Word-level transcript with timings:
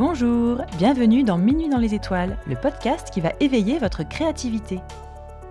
Bonjour, 0.00 0.62
bienvenue 0.78 1.24
dans 1.24 1.36
Minuit 1.36 1.68
dans 1.68 1.76
les 1.76 1.94
étoiles, 1.94 2.38
le 2.46 2.56
podcast 2.56 3.10
qui 3.12 3.20
va 3.20 3.34
éveiller 3.38 3.78
votre 3.78 4.02
créativité. 4.02 4.80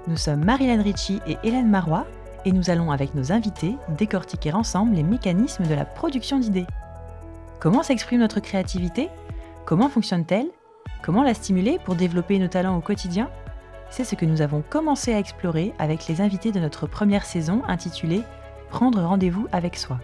Nous 0.08 0.18
sommes 0.18 0.44
Marilyn 0.44 0.82
Ritchie 0.82 1.20
et 1.28 1.38
Hélène 1.44 1.70
Marois 1.70 2.08
et 2.46 2.52
nous 2.52 2.72
allons 2.72 2.90
avec 2.90 3.14
nos 3.14 3.32
invités 3.32 3.76
décortiquer 3.90 4.52
ensemble 4.52 4.96
les 4.96 5.04
mécanismes 5.04 5.68
de 5.68 5.76
la 5.76 5.86
production 5.86 6.40
d'idées. 6.40 6.66
Comment 7.60 7.84
s'exprime 7.84 8.22
notre 8.22 8.40
créativité? 8.40 9.10
Comment 9.66 9.88
fonctionne-t-elle? 9.88 10.50
Comment 11.04 11.22
la 11.22 11.36
stimuler 11.36 11.78
pour 11.86 11.94
développer 11.94 12.40
nos 12.40 12.48
talents 12.48 12.76
au 12.76 12.82
quotidien? 12.82 13.30
C'est 13.92 14.04
ce 14.04 14.16
que 14.16 14.26
nous 14.26 14.42
avons 14.42 14.64
commencé 14.68 15.14
à 15.14 15.20
explorer 15.20 15.76
avec 15.78 16.08
les 16.08 16.22
invités 16.22 16.52
de 16.52 16.60
notre 16.60 16.88
première 16.88 17.26
saison 17.26 17.62
intitulée 17.68 18.24
Prendre 18.72 19.00
rendez-vous 19.00 19.48
avec 19.52 19.78
soi 19.78 20.00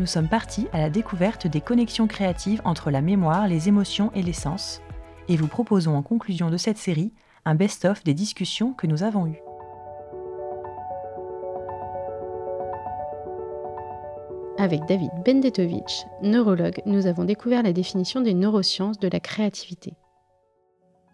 nous 0.00 0.06
sommes 0.06 0.28
partis 0.28 0.66
à 0.72 0.78
la 0.78 0.88
découverte 0.88 1.46
des 1.46 1.60
connexions 1.60 2.06
créatives 2.06 2.62
entre 2.64 2.90
la 2.90 3.02
mémoire, 3.02 3.46
les 3.46 3.68
émotions 3.68 4.10
et 4.14 4.22
les 4.22 4.32
sens, 4.32 4.80
et 5.28 5.36
vous 5.36 5.46
proposons 5.46 5.94
en 5.94 6.02
conclusion 6.02 6.48
de 6.48 6.56
cette 6.56 6.78
série 6.78 7.12
un 7.44 7.54
best-of 7.54 8.02
des 8.02 8.14
discussions 8.14 8.72
que 8.72 8.86
nous 8.86 9.02
avons 9.02 9.26
eues. 9.26 9.40
Avec 14.58 14.80
David 14.88 15.10
Bendetovich, 15.24 16.06
neurologue, 16.22 16.80
nous 16.86 17.06
avons 17.06 17.24
découvert 17.24 17.62
la 17.62 17.74
définition 17.74 18.22
des 18.22 18.34
neurosciences 18.34 18.98
de 18.98 19.08
la 19.08 19.20
créativité. 19.20 19.92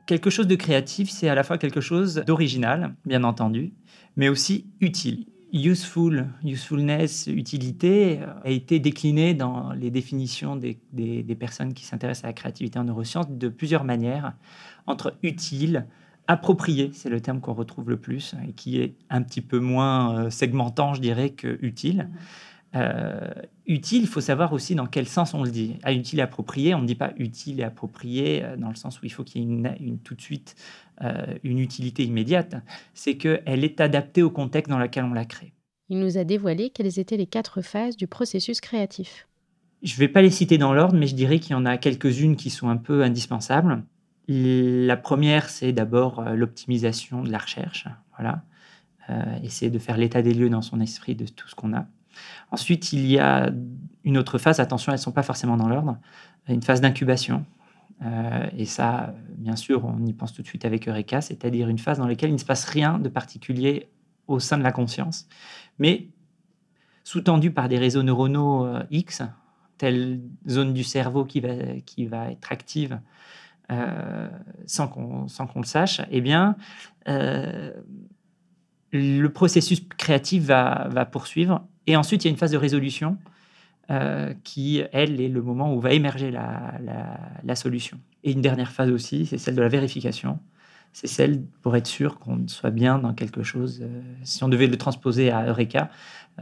Quelque 0.06 0.30
chose 0.30 0.46
de 0.46 0.54
créatif, 0.54 1.10
c'est 1.10 1.28
à 1.28 1.34
la 1.34 1.42
fois 1.42 1.58
quelque 1.58 1.80
chose 1.80 2.22
d'original, 2.24 2.94
bien 3.04 3.24
entendu, 3.24 3.74
mais 4.14 4.28
aussi 4.28 4.70
utile 4.80 5.26
useful, 5.52 6.26
usefulness, 6.44 7.28
utilité 7.28 8.20
euh, 8.20 8.26
a 8.44 8.50
été 8.50 8.78
décliné 8.78 9.34
dans 9.34 9.72
les 9.72 9.90
définitions 9.90 10.56
des, 10.56 10.76
personnes 11.38 11.74
qui 11.74 11.84
s'intéressent 11.84 12.24
à 12.24 12.28
la 12.28 12.32
créativité 12.32 12.78
en 12.78 12.84
neurosciences 12.84 13.30
de 13.30 13.48
plusieurs 13.48 13.84
manières, 13.84 14.34
entre 14.86 15.16
utile, 15.22 15.86
approprié, 16.28 16.90
c'est 16.92 17.08
le 17.08 17.20
terme 17.20 17.40
qu'on 17.40 17.54
retrouve 17.54 17.90
le 17.90 17.96
plus 17.96 18.34
et 18.48 18.52
qui 18.52 18.80
est 18.80 18.96
un 19.10 19.22
petit 19.22 19.40
peu 19.40 19.58
moins 19.58 20.18
euh, 20.18 20.30
segmentant, 20.30 20.94
je 20.94 21.00
dirais, 21.00 21.30
que 21.30 21.58
utile. 21.62 22.08
Euh, 22.76 23.30
utile, 23.66 24.02
il 24.02 24.08
faut 24.08 24.20
savoir 24.20 24.52
aussi 24.52 24.74
dans 24.74 24.86
quel 24.86 25.06
sens 25.06 25.34
on 25.34 25.42
le 25.42 25.50
dit. 25.50 25.76
À 25.82 25.92
utile 25.92 26.18
et 26.18 26.22
approprié, 26.22 26.74
on 26.74 26.82
ne 26.82 26.86
dit 26.86 26.94
pas 26.94 27.12
utile 27.16 27.60
et 27.60 27.62
approprié 27.62 28.44
euh, 28.44 28.56
dans 28.56 28.68
le 28.68 28.74
sens 28.74 29.00
où 29.00 29.06
il 29.06 29.12
faut 29.12 29.24
qu'il 29.24 29.42
y 29.42 29.44
ait 29.44 29.76
une, 29.80 29.98
tout 30.00 30.14
de 30.14 30.20
suite 30.20 30.56
euh, 31.02 31.26
une 31.42 31.58
utilité 31.58 32.04
immédiate. 32.04 32.56
C'est 32.94 33.16
qu'elle 33.16 33.64
est 33.64 33.80
adaptée 33.80 34.22
au 34.22 34.30
contexte 34.30 34.70
dans 34.70 34.78
lequel 34.78 35.04
on 35.04 35.12
la 35.12 35.24
crée. 35.24 35.52
Il 35.88 36.00
nous 36.00 36.18
a 36.18 36.24
dévoilé 36.24 36.70
quelles 36.70 36.98
étaient 36.98 37.16
les 37.16 37.26
quatre 37.26 37.62
phases 37.62 37.96
du 37.96 38.06
processus 38.06 38.60
créatif. 38.60 39.28
Je 39.82 39.94
ne 39.94 39.98
vais 39.98 40.08
pas 40.08 40.22
les 40.22 40.30
citer 40.30 40.58
dans 40.58 40.72
l'ordre, 40.72 40.96
mais 40.96 41.06
je 41.06 41.14
dirais 41.14 41.38
qu'il 41.38 41.52
y 41.52 41.54
en 41.54 41.64
a 41.64 41.76
quelques-unes 41.76 42.36
qui 42.36 42.50
sont 42.50 42.68
un 42.68 42.76
peu 42.76 43.04
indispensables. 43.04 43.84
La 44.26 44.96
première, 44.96 45.48
c'est 45.48 45.72
d'abord 45.72 46.22
l'optimisation 46.34 47.22
de 47.22 47.30
la 47.30 47.38
recherche. 47.38 47.86
Voilà. 48.16 48.42
essayer 49.44 49.70
de 49.70 49.78
faire 49.78 49.96
l'état 49.96 50.22
des 50.22 50.34
lieux 50.34 50.50
dans 50.50 50.62
son 50.62 50.80
esprit 50.80 51.14
de 51.14 51.26
tout 51.26 51.46
ce 51.46 51.54
qu'on 51.54 51.72
a. 51.72 51.86
Ensuite, 52.50 52.92
il 52.92 53.06
y 53.06 53.18
a 53.18 53.50
une 54.04 54.18
autre 54.18 54.38
phase, 54.38 54.60
attention, 54.60 54.92
elles 54.92 54.98
ne 54.98 55.02
sont 55.02 55.12
pas 55.12 55.22
forcément 55.22 55.56
dans 55.56 55.68
l'ordre, 55.68 55.98
une 56.48 56.62
phase 56.62 56.80
d'incubation. 56.80 57.44
Euh, 58.02 58.46
et 58.56 58.66
ça, 58.66 59.14
bien 59.36 59.56
sûr, 59.56 59.84
on 59.84 60.04
y 60.04 60.12
pense 60.12 60.32
tout 60.32 60.42
de 60.42 60.46
suite 60.46 60.64
avec 60.64 60.88
Eureka, 60.88 61.20
c'est-à-dire 61.20 61.68
une 61.68 61.78
phase 61.78 61.98
dans 61.98 62.06
laquelle 62.06 62.30
il 62.30 62.34
ne 62.34 62.38
se 62.38 62.44
passe 62.44 62.64
rien 62.64 62.98
de 62.98 63.08
particulier 63.08 63.88
au 64.28 64.38
sein 64.38 64.58
de 64.58 64.62
la 64.62 64.72
conscience, 64.72 65.28
mais 65.78 66.08
sous-tendu 67.04 67.50
par 67.52 67.68
des 67.68 67.78
réseaux 67.78 68.02
neuronaux 68.02 68.66
euh, 68.66 68.82
X, 68.90 69.22
telle 69.78 70.20
zone 70.48 70.72
du 70.72 70.84
cerveau 70.84 71.24
qui 71.24 71.40
va, 71.40 71.48
qui 71.84 72.06
va 72.06 72.30
être 72.30 72.50
active 72.50 73.00
euh, 73.70 74.28
sans 74.66 74.88
qu'on 74.88 75.26
le 75.26 75.66
sache, 75.66 76.00
eh 76.10 76.20
bien, 76.20 76.56
le 78.92 79.26
processus 79.28 79.80
créatif 79.96 80.44
va, 80.44 80.88
va 80.90 81.04
poursuivre 81.04 81.66
et 81.86 81.96
ensuite, 81.96 82.24
il 82.24 82.28
y 82.28 82.30
a 82.30 82.32
une 82.32 82.36
phase 82.36 82.52
de 82.52 82.56
résolution 82.56 83.18
euh, 83.90 84.34
qui, 84.42 84.82
elle, 84.92 85.20
est 85.20 85.28
le 85.28 85.42
moment 85.42 85.72
où 85.74 85.80
va 85.80 85.92
émerger 85.92 86.30
la, 86.30 87.54
solution. 87.54 87.98
Et 88.24 88.32
une 88.32 88.40
dernière 88.40 88.72
phase 88.72 88.90
aussi, 88.90 89.26
c'est 89.26 89.38
celle 89.38 89.54
de 89.54 89.62
la 89.62 89.68
vérification. 89.68 90.38
C'est 90.92 91.06
celle 91.06 91.42
pour 91.62 91.76
être 91.76 91.86
sûr 91.86 92.18
qu'on 92.18 92.48
soit 92.48 92.70
bien 92.70 92.98
dans 92.98 93.12
quelque 93.12 93.42
chose. 93.42 93.80
Euh, 93.82 94.02
si 94.24 94.42
on 94.42 94.48
devait 94.48 94.66
le 94.66 94.76
transposer 94.76 95.30
à 95.30 95.46
Eureka, 95.46 95.90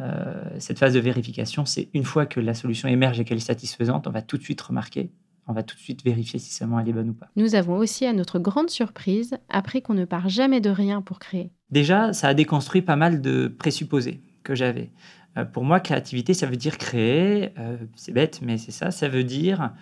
euh, 0.01 0.43
cette 0.59 0.79
phase 0.79 0.95
de 0.95 1.01
vérification, 1.01 1.67
c'est 1.67 1.89
une 1.93 2.05
fois 2.05 2.25
que 2.25 2.41
la 2.41 2.55
solution 2.55 2.89
émerge 2.89 3.21
et 3.21 3.25
qu'elle 3.25 3.39
est 3.39 3.41
satisfaisante, 3.41 4.07
on 4.07 4.11
va 4.11 4.23
tout 4.23 4.39
de 4.39 4.43
suite 4.43 4.61
remarquer 4.61 5.11
on 5.47 5.53
va 5.53 5.63
tout 5.63 5.77
de 5.77 5.81
suite 5.81 6.03
vérifier 6.05 6.39
si 6.39 6.53
seulement 6.53 6.81
elle 6.81 6.89
est 6.89 6.93
bonne 6.93 7.11
ou 7.11 7.15
pas. 7.15 7.29
Nous 7.37 7.55
avons 7.55 7.77
aussi, 7.77 8.07
à 8.07 8.13
notre 8.13 8.39
grande 8.39 8.71
surprise, 8.71 9.37
appris 9.49 9.83
qu'on 9.83 9.95
ne 9.95 10.05
part 10.05 10.29
jamais 10.29 10.61
de 10.61 10.71
rien 10.71 11.03
pour 11.03 11.19
créer. 11.19 11.51
Déjà, 11.71 12.13
ça 12.13 12.29
a 12.29 12.35
déconstruit 12.35 12.83
pas 12.83 12.97
mal 12.97 13.21
de 13.21 13.49
présupposés 13.49 14.23
que 14.43 14.55
j'avais. 14.55 14.91
Euh, 15.37 15.45
pour 15.45 15.65
moi, 15.65 15.81
créativité, 15.81 16.35
ça 16.35 16.47
veut 16.47 16.57
dire 16.57 16.79
créer. 16.79 17.51
Euh, 17.59 17.77
c'est 17.97 18.13
bête, 18.13 18.41
mais 18.43 18.59
c'est 18.59 18.73
ça. 18.73 18.91
Ça 18.91 19.09
veut 19.09 19.25
dire 19.25 19.73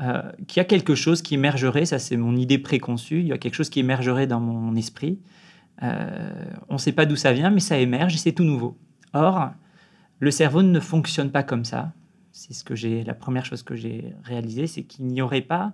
euh, 0.00 0.22
qu'il 0.46 0.58
y 0.58 0.60
a 0.60 0.64
quelque 0.64 0.94
chose 0.94 1.22
qui 1.22 1.34
émergerait. 1.34 1.86
Ça, 1.86 1.98
c'est 1.98 2.16
mon 2.16 2.36
idée 2.36 2.58
préconçue. 2.58 3.20
Il 3.20 3.26
y 3.26 3.32
a 3.32 3.38
quelque 3.38 3.54
chose 3.54 3.70
qui 3.70 3.80
émergerait 3.80 4.26
dans 4.26 4.40
mon 4.40 4.74
esprit. 4.76 5.18
on 5.80 6.74
ne 6.74 6.78
sait 6.78 6.92
pas 6.92 7.06
d'où 7.06 7.16
ça 7.16 7.32
vient, 7.32 7.50
mais 7.50 7.60
ça 7.60 7.78
émerge 7.78 8.14
et 8.14 8.18
c'est 8.18 8.32
tout 8.32 8.44
nouveau. 8.44 8.76
Or, 9.14 9.50
le 10.20 10.30
cerveau 10.30 10.62
ne 10.62 10.80
fonctionne 10.80 11.30
pas 11.30 11.42
comme 11.42 11.64
ça. 11.64 11.92
C'est 12.30 12.54
ce 12.54 12.64
que 12.64 12.74
j'ai. 12.74 13.04
La 13.04 13.14
première 13.14 13.44
chose 13.44 13.62
que 13.62 13.74
j'ai 13.74 14.14
réalisée, 14.22 14.66
c'est 14.66 14.84
qu'il 14.84 15.06
n'y 15.06 15.20
aurait 15.20 15.42
pas 15.42 15.72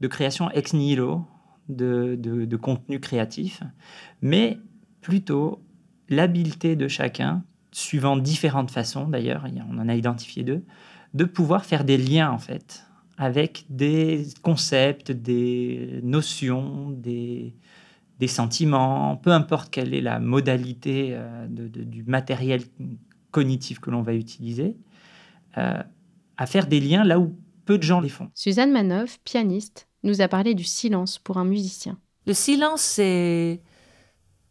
de 0.00 0.08
création 0.08 0.50
ex 0.50 0.74
nihilo 0.74 1.24
de, 1.68 2.16
de 2.16 2.56
contenu 2.56 3.00
créatif, 3.00 3.62
mais 4.20 4.58
plutôt 5.00 5.62
l'habileté 6.08 6.76
de 6.76 6.86
chacun 6.86 7.42
suivant 7.76 8.16
différentes 8.16 8.70
façons 8.70 9.06
d'ailleurs, 9.06 9.44
on 9.70 9.78
en 9.78 9.86
a 9.88 9.94
identifié 9.94 10.42
deux, 10.42 10.64
de 11.12 11.24
pouvoir 11.24 11.66
faire 11.66 11.84
des 11.84 11.98
liens 11.98 12.30
en 12.30 12.38
fait 12.38 12.84
avec 13.18 13.66
des 13.68 14.26
concepts, 14.42 15.12
des 15.12 16.00
notions, 16.02 16.90
des, 16.90 17.54
des 18.18 18.28
sentiments, 18.28 19.16
peu 19.16 19.30
importe 19.30 19.68
quelle 19.70 19.92
est 19.92 20.00
la 20.00 20.20
modalité 20.20 21.10
euh, 21.12 21.46
du 21.48 22.02
matériel 22.04 22.62
cognitif 23.30 23.78
que 23.78 23.90
l'on 23.90 24.00
va 24.00 24.14
utiliser, 24.14 24.76
euh, 25.58 25.82
à 26.38 26.46
faire 26.46 26.68
des 26.68 26.80
liens 26.80 27.04
là 27.04 27.18
où 27.18 27.36
peu 27.66 27.76
de 27.76 27.82
gens 27.82 28.00
les 28.00 28.08
font. 28.08 28.30
Suzanne 28.34 28.72
Manoff, 28.72 29.18
pianiste, 29.24 29.86
nous 30.02 30.22
a 30.22 30.28
parlé 30.28 30.54
du 30.54 30.64
silence 30.64 31.18
pour 31.18 31.36
un 31.36 31.44
musicien. 31.44 31.98
Le 32.26 32.32
silence, 32.32 32.80
c'est 32.80 33.60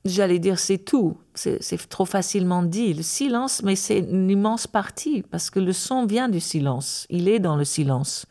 j'allais 0.06 0.40
dire 0.40 0.60
c'est 0.60 0.78
tout. 0.78 1.18
C'est 1.34 1.90
trop 1.90 2.06
facilement 2.06 2.64
dit. 2.64 2.94
Le 2.94 3.04
silence, 3.04 3.62
mais 3.64 3.76
c'est 3.76 4.00
une 4.00 4.30
immense 4.30 4.68
partie 4.68 5.24
parce 5.24 5.50
que 5.50 5.60
le 5.60 5.74
son 5.74 6.06
vient 6.06 6.30
du 6.30 6.40
silence. 6.40 7.06
Il 7.10 7.28
est 7.28 7.40
dans 7.40 7.58
le 7.58 7.66
silence. 7.66 8.26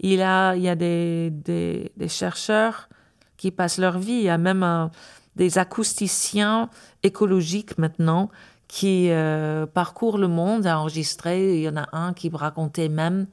Il, 0.00 0.22
a, 0.22 0.56
il 0.56 0.62
y 0.62 0.68
a 0.68 0.74
des, 0.74 1.30
des, 1.30 2.08
chercheurs 2.08 2.88
qui 3.36 3.50
passent 3.50 3.78
leur 3.78 3.98
vie. 3.98 4.14
Il 4.14 4.22
y 4.22 4.30
a 4.30 4.38
même 4.38 4.90
des 5.36 5.58
acousticiens 5.58 6.70
écologiques 7.02 7.76
maintenant 7.78 8.30
qui 8.66 9.10
euh, 9.10 9.66
parcourent 9.66 10.18
le 10.18 10.28
monde 10.28 10.66
à 10.66 10.78
enregistrer. 10.78 11.56
Il 11.56 11.62
y 11.62 11.68
en 11.68 11.76
a 11.76 11.88
un 11.92 12.14
qui 12.14 12.30
racontait 12.32 12.88
même 12.88 13.26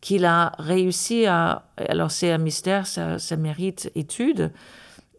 qu'il 0.00 0.24
a 0.24 0.52
réussi 0.58 1.26
à... 1.26 1.64
Alors 1.76 2.10
c'est 2.10 2.32
un 2.32 2.38
mystère, 2.38 2.86
ça 2.86 3.36
mérite 3.36 3.90
étude 3.94 4.52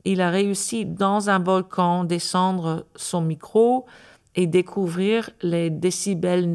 il 0.06 0.22
a 0.22 0.30
réussi 0.30 0.86
dans 0.86 1.30
un 1.30 1.40
volcan 1.40 2.04
descendre 2.04 2.86
son 2.96 3.22
micro 3.22 3.86
et 4.36 4.48
découvrir 4.48 5.30
les 5.42 5.70
décibels 5.70 6.50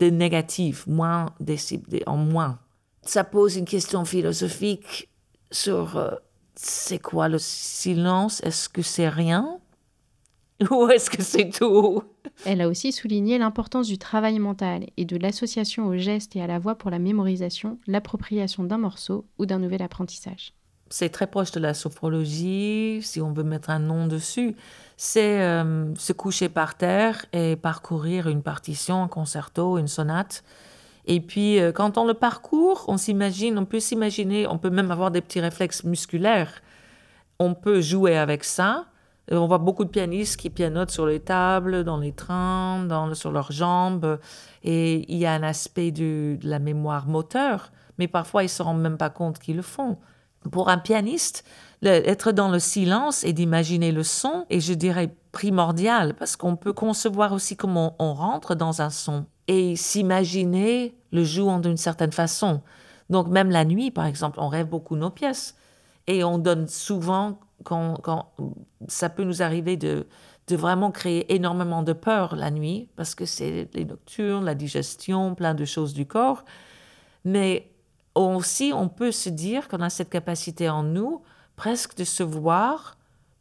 négatifs, 0.00 0.86
moins 0.86 1.26
décibels 1.40 2.02
en 2.06 2.16
moins. 2.16 2.58
Ça 3.02 3.24
pose 3.24 3.56
une 3.56 3.64
question 3.64 4.04
philosophique 4.04 5.08
sur 5.50 5.96
euh, 5.96 6.10
c'est 6.54 6.98
quoi 6.98 7.28
le 7.28 7.38
silence? 7.38 8.40
Est-ce 8.42 8.68
que 8.68 8.82
c'est 8.82 9.08
rien? 9.08 9.58
Ou 10.70 10.88
est-ce 10.88 11.10
que 11.10 11.22
c'est 11.22 11.48
tout? 11.48 12.02
Elle 12.44 12.60
a 12.60 12.68
aussi 12.68 12.92
souligné 12.92 13.38
l'importance 13.38 13.86
du 13.86 13.96
travail 13.98 14.38
mental 14.38 14.86
et 14.96 15.04
de 15.06 15.16
l'association 15.16 15.86
au 15.86 15.96
geste 15.96 16.36
et 16.36 16.42
à 16.42 16.46
la 16.46 16.58
voix 16.58 16.76
pour 16.76 16.90
la 16.90 16.98
mémorisation, 16.98 17.78
l'appropriation 17.86 18.64
d'un 18.64 18.78
morceau 18.78 19.26
ou 19.38 19.46
d'un 19.46 19.58
nouvel 19.58 19.82
apprentissage 19.82 20.52
c'est 20.90 21.08
très 21.08 21.28
proche 21.28 21.52
de 21.52 21.60
la 21.60 21.72
sophrologie, 21.72 23.00
si 23.02 23.20
on 23.20 23.32
veut 23.32 23.44
mettre 23.44 23.70
un 23.70 23.78
nom 23.78 24.06
dessus. 24.06 24.56
C'est 24.96 25.40
euh, 25.40 25.94
se 25.94 26.12
coucher 26.12 26.48
par 26.48 26.76
terre 26.76 27.24
et 27.32 27.56
parcourir 27.56 28.28
une 28.28 28.42
partition, 28.42 29.02
un 29.02 29.08
concerto, 29.08 29.78
une 29.78 29.88
sonate. 29.88 30.44
Et 31.06 31.20
puis, 31.20 31.60
euh, 31.60 31.72
quand 31.72 31.96
on 31.96 32.04
le 32.04 32.14
parcourt, 32.14 32.84
on 32.88 32.96
s'imagine, 32.96 33.56
on 33.56 33.64
peut 33.64 33.80
s'imaginer, 33.80 34.46
on 34.46 34.58
peut 34.58 34.70
même 34.70 34.90
avoir 34.90 35.10
des 35.10 35.20
petits 35.20 35.40
réflexes 35.40 35.84
musculaires. 35.84 36.60
On 37.38 37.54
peut 37.54 37.80
jouer 37.80 38.18
avec 38.18 38.44
ça. 38.44 38.86
On 39.30 39.46
voit 39.46 39.58
beaucoup 39.58 39.84
de 39.84 39.90
pianistes 39.90 40.36
qui 40.36 40.50
pianotent 40.50 40.90
sur 40.90 41.06
les 41.06 41.20
tables, 41.20 41.84
dans 41.84 41.98
les 41.98 42.12
trains, 42.12 42.84
dans, 42.84 43.14
sur 43.14 43.30
leurs 43.30 43.52
jambes. 43.52 44.18
Et 44.64 45.10
il 45.10 45.18
y 45.18 45.24
a 45.24 45.32
un 45.32 45.44
aspect 45.44 45.92
de 45.92 46.36
la 46.42 46.58
mémoire 46.58 47.06
moteur 47.06 47.70
mais 48.00 48.08
parfois 48.08 48.42
ils 48.42 48.48
se 48.48 48.62
rendent 48.62 48.80
même 48.80 48.96
pas 48.96 49.10
compte 49.10 49.38
qu'ils 49.38 49.56
le 49.56 49.62
font. 49.62 49.98
Pour 50.50 50.68
un 50.68 50.78
pianiste, 50.78 51.44
être 51.82 52.32
dans 52.32 52.48
le 52.48 52.58
silence 52.58 53.24
et 53.24 53.32
d'imaginer 53.32 53.92
le 53.92 54.02
son 54.02 54.46
est, 54.50 54.60
je 54.60 54.74
dirais, 54.74 55.14
primordial 55.32 56.14
parce 56.14 56.36
qu'on 56.36 56.56
peut 56.56 56.72
concevoir 56.72 57.32
aussi 57.32 57.56
comment 57.56 57.94
on 57.98 58.14
rentre 58.14 58.54
dans 58.54 58.82
un 58.82 58.90
son 58.90 59.26
et 59.48 59.76
s'imaginer 59.76 60.94
le 61.12 61.24
jouant 61.24 61.58
d'une 61.58 61.76
certaine 61.76 62.12
façon. 62.12 62.62
Donc 63.08 63.28
même 63.28 63.50
la 63.50 63.64
nuit, 63.64 63.90
par 63.90 64.06
exemple, 64.06 64.38
on 64.40 64.48
rêve 64.48 64.66
beaucoup 64.66 64.96
nos 64.96 65.10
pièces 65.10 65.56
et 66.06 66.24
on 66.24 66.38
donne 66.38 66.68
souvent 66.68 67.40
quand, 67.64 68.32
ça 68.88 69.10
peut 69.10 69.24
nous 69.24 69.42
arriver 69.42 69.76
de, 69.76 70.06
de 70.46 70.56
vraiment 70.56 70.90
créer 70.90 71.32
énormément 71.34 71.82
de 71.82 71.92
peur 71.92 72.36
la 72.36 72.50
nuit 72.50 72.88
parce 72.96 73.14
que 73.14 73.26
c'est 73.26 73.68
les 73.74 73.84
nocturnes, 73.84 74.44
la 74.44 74.54
digestion, 74.54 75.34
plein 75.34 75.54
de 75.54 75.64
choses 75.64 75.92
du 75.92 76.06
corps. 76.06 76.44
Mais 77.24 77.70
aussi, 78.14 78.72
on 78.74 78.88
peut 78.88 79.12
se 79.12 79.28
dire 79.28 79.68
qu'on 79.68 79.80
a 79.80 79.90
cette 79.90 80.10
capacité 80.10 80.68
en 80.68 80.82
nous 80.82 81.22
presque 81.56 81.96
de 81.96 82.04
se 82.04 82.22
voir 82.22 82.96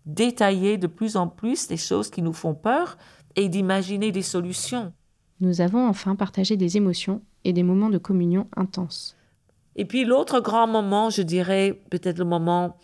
détailler 0.05 0.77
de 0.77 0.87
plus 0.87 1.15
en 1.15 1.27
plus 1.27 1.69
les 1.69 1.77
choses 1.77 2.09
qui 2.09 2.21
nous 2.21 2.33
font 2.33 2.55
peur 2.55 2.97
et 3.35 3.47
d'imaginer 3.47 4.11
des 4.11 4.21
solutions. 4.21 4.91
Nous 5.39 5.61
avons 5.61 5.87
enfin 5.87 6.15
partagé 6.15 6.57
des 6.57 6.77
émotions 6.77 7.21
et 7.43 7.53
des 7.53 7.63
moments 7.63 7.89
de 7.89 7.97
communion 7.97 8.47
intenses. 8.55 9.15
Et 9.75 9.85
puis 9.85 10.03
l'autre 10.03 10.41
grand 10.41 10.67
moment, 10.67 11.09
je 11.09 11.21
dirais 11.21 11.81
peut-être 11.89 12.17
le 12.17 12.25
moment, 12.25 12.77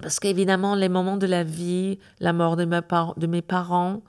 parce 0.00 0.20
qu'évidemment 0.20 0.74
les 0.74 0.88
moments 0.88 1.18
de 1.18 1.26
la 1.26 1.44
vie, 1.44 1.98
la 2.20 2.32
mort 2.32 2.56
de, 2.56 2.64
de 2.64 3.26
mes 3.26 3.42
parents, 3.42 4.02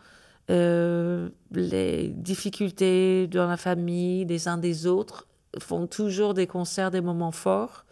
euh, 0.49 1.29
les 1.51 2.09
difficultés 2.09 3.27
dans 3.27 3.47
la 3.47 3.57
famille 3.57 4.25
des 4.25 4.47
uns 4.47 4.57
des 4.57 4.87
autres 4.87 5.27
font 5.59 5.87
toujours 5.87 6.33
des 6.33 6.47
concerts, 6.47 6.91
des 6.91 7.01
moments 7.01 7.31
forts 7.31 7.85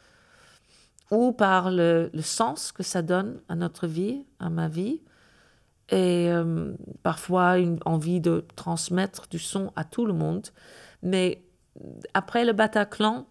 ou 1.12 1.34
par 1.34 1.70
le, 1.70 2.10
sens 2.22 2.72
que 2.72 2.84
ça 2.84 3.02
donne 3.02 3.42
à 3.50 3.56
notre 3.56 3.86
vie, 3.86 4.24
à 4.40 4.50
ma 4.50 4.70
vie, 4.70 5.02
et 5.90 6.32
euh, 6.32 6.74
parfois 7.04 7.60
une 7.60 7.80
envie 7.86 8.22
de 8.22 8.46
transmettre 8.56 9.28
du 9.30 9.38
son 9.38 9.74
à 9.76 9.84
tout 9.84 10.06
le 10.06 10.14
monde. 10.14 10.48
Mais 11.04 11.44
après 12.14 12.46
le 12.46 12.54
Bataclan, 12.54 13.28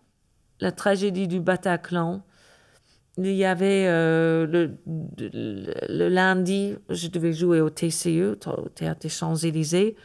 la 0.61 0.73
tragédie 0.73 1.27
du 1.27 1.41
Bataclan, 1.41 2.23
il 3.17 3.33
y 3.33 3.47
avait 3.47 3.87
euh, 3.89 4.47
le, 4.47 4.77
le, 5.19 6.09
lundi, 6.09 6.77
je 6.91 7.09
devais 7.09 7.33
jouer 7.33 7.63
au 7.63 7.71
TCE, 7.71 8.37
au 8.47 8.69
Théâtre 8.69 9.01
des 9.01 9.09
Champs-Élysées, 9.09 9.97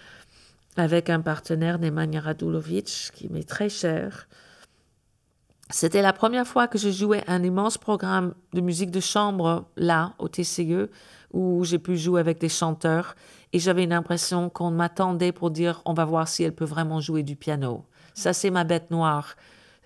avec 0.78 1.10
un 1.10 1.22
partenaire, 1.22 1.80
Nemanja 1.80 2.20
Radulovic, 2.20 3.12
qui 3.14 3.30
m'est 3.30 3.48
très 3.48 3.70
cher. 3.70 4.28
C'était 5.72 6.02
la 6.02 6.14
première 6.14 6.46
fois 6.46 6.68
que 6.68 6.78
je 6.78 6.90
jouais 6.90 7.24
un 7.28 7.42
immense 7.44 7.78
programme 7.78 8.36
de 8.54 8.62
musique 8.62 8.92
de 8.92 9.00
chambre 9.00 9.66
là, 9.78 10.14
au 10.20 10.28
TCE, 10.28 10.90
où 11.34 11.64
j'ai 11.64 11.80
pu 11.80 11.98
jouer 11.98 12.20
avec 12.20 12.40
des 12.40 12.50
chanteurs. 12.50 13.16
Et 13.52 13.60
j'avais 13.60 13.86
l'impression 13.86 14.50
qu'on 14.50 14.70
m'attendait 14.70 15.32
pour 15.32 15.50
dire 15.50 15.82
on 15.86 15.94
va 15.94 16.06
voir 16.06 16.28
si 16.28 16.44
elle 16.44 16.54
peut 16.54 16.66
vraiment 16.66 17.00
jouer 17.00 17.24
du 17.24 17.36
piano. 17.36 17.86
Ça, 18.14 18.32
c'est 18.34 18.52
ma 18.52 18.64
bête 18.64 18.92
noire. 18.92 19.36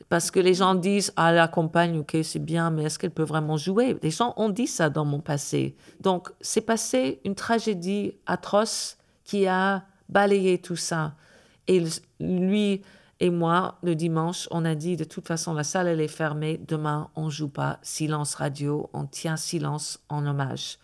Parce 0.10 0.32
que 0.32 0.40
les 0.40 0.54
gens 0.54 0.76
disent 0.76 1.14
ah, 1.16 1.32
la 1.32 1.48
compagne, 1.48 2.00
ok, 2.00 2.18
c'est 2.24 2.44
bien, 2.44 2.72
mais 2.72 2.84
est-ce 2.84 3.00
qu'elle 3.00 3.12
peut 3.12 3.24
vraiment 3.24 3.58
jouer? 3.58 3.98
Les 4.02 4.12
gens 4.12 4.34
ont 4.38 4.50
dit 4.50 4.68
ça 4.68 4.90
dans 4.90 5.06
mon 5.06 5.20
passé. 5.20 5.76
Donc, 6.02 6.30
c'est 6.42 6.62
passé 6.62 7.22
une 7.26 7.36
tragédie 7.36 8.16
atroce 8.26 8.98
qui 9.24 9.48
a 9.48 9.84
balayé 10.10 10.60
tout 10.60 10.76
ça. 10.76 11.16
Et 11.68 11.84
lui, 12.20 12.82
et 13.20 13.30
moi, 13.30 13.78
le 13.84 13.96
dimanche, 13.96 14.48
on 14.52 14.66
a 14.66 14.76
dit 14.76 14.96
de 14.96 15.04
toute 15.04 15.28
façon, 15.28 15.54
la 15.54 15.64
salle, 15.64 15.88
elle 15.88 16.02
est 16.02 16.08
fermée. 16.08 16.60
Demain, 16.68 17.10
on 17.16 17.30
joue 17.30 17.50
pas. 17.50 17.80
Silence 17.82 18.36
radio. 18.36 18.90
On 18.94 19.06
tient 19.06 19.38
silence 19.38 20.00
en 20.10 20.26
hommage. 20.26 20.80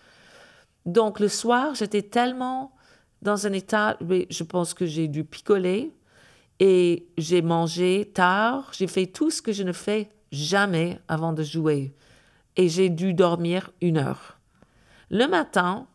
Donc, 0.86 1.20
le 1.20 1.28
soir, 1.28 1.76
j'étais 1.76 2.04
tellement 2.04 2.74
dans 3.22 3.48
un 3.48 3.54
état, 3.54 3.98
je 4.02 4.44
pense 4.44 4.74
que 4.74 4.86
j'ai 4.86 5.08
dû 5.08 5.24
picoler 5.24 5.92
et 6.60 7.08
j'ai 7.18 7.42
mangé 7.42 8.12
tard. 8.14 8.70
J'ai 8.72 8.88
fait 8.88 9.08
tout 9.08 9.32
ce 9.32 9.42
que 9.42 9.52
je 9.52 9.64
ne 9.64 9.72
fais 9.72 10.10
jamais 10.32 11.00
avant 11.08 11.34
de 11.34 11.42
jouer. 11.42 11.96
Et 12.56 12.70
j'ai 12.70 12.90
dû 12.90 13.14
dormir 13.14 13.72
une 13.82 13.98
heure. 13.98 14.38
Le 15.10 15.28
matin, 15.28 15.88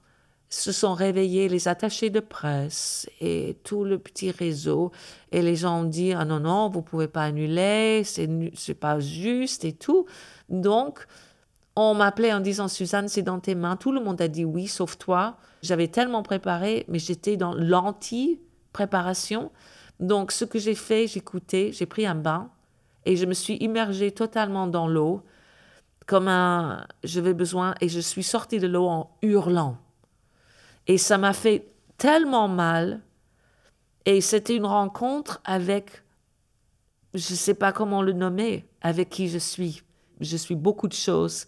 se 0.50 0.72
sont 0.72 0.94
réveillés 0.94 1.48
les 1.48 1.68
attachés 1.68 2.10
de 2.10 2.18
presse 2.18 3.08
et 3.20 3.56
tout 3.62 3.84
le 3.84 3.98
petit 3.98 4.32
réseau. 4.32 4.90
Et 5.30 5.42
les 5.42 5.54
gens 5.54 5.82
ont 5.82 5.84
dit, 5.84 6.12
ah 6.12 6.24
non, 6.24 6.40
non, 6.40 6.68
vous 6.68 6.82
pouvez 6.82 7.06
pas 7.06 7.22
annuler, 7.22 8.02
c'est, 8.04 8.28
c'est 8.54 8.74
pas 8.74 8.98
juste 8.98 9.64
et 9.64 9.72
tout. 9.72 10.06
Donc, 10.48 11.06
on 11.76 11.94
m'appelait 11.94 12.32
en 12.32 12.40
disant, 12.40 12.66
Suzanne, 12.66 13.06
c'est 13.08 13.22
dans 13.22 13.38
tes 13.38 13.54
mains. 13.54 13.76
Tout 13.76 13.92
le 13.92 14.00
monde 14.00 14.20
a 14.20 14.26
dit 14.26 14.44
oui, 14.44 14.66
sauf 14.66 14.98
toi. 14.98 15.36
J'avais 15.62 15.86
tellement 15.88 16.24
préparé, 16.24 16.84
mais 16.88 16.98
j'étais 16.98 17.36
dans 17.36 17.54
l'anti-préparation. 17.54 19.52
Donc, 20.00 20.32
ce 20.32 20.44
que 20.44 20.58
j'ai 20.58 20.74
fait, 20.74 21.04
écouté, 21.16 21.70
j'ai 21.72 21.86
pris 21.86 22.06
un 22.06 22.16
bain 22.16 22.50
et 23.06 23.16
je 23.16 23.24
me 23.24 23.34
suis 23.34 23.54
immergée 23.56 24.10
totalement 24.10 24.66
dans 24.66 24.88
l'eau, 24.88 25.22
comme 26.06 26.26
un, 26.26 26.86
j'avais 27.04 27.34
besoin, 27.34 27.74
et 27.80 27.88
je 27.88 28.00
suis 28.00 28.24
sortie 28.24 28.58
de 28.58 28.66
l'eau 28.66 28.88
en 28.88 29.16
hurlant. 29.22 29.78
Et 30.90 30.98
ça 30.98 31.18
m'a 31.18 31.32
fait 31.32 31.68
tellement 31.98 32.48
mal. 32.48 33.00
Et 34.06 34.20
c'était 34.20 34.56
une 34.56 34.66
rencontre 34.66 35.40
avec, 35.44 36.02
je 37.14 37.30
ne 37.30 37.36
sais 37.36 37.54
pas 37.54 37.70
comment 37.70 38.02
le 38.02 38.12
nommer, 38.12 38.68
avec 38.80 39.08
qui 39.08 39.28
je 39.28 39.38
suis. 39.38 39.84
Je 40.18 40.36
suis 40.36 40.56
beaucoup 40.56 40.88
de 40.88 40.92
choses, 40.92 41.46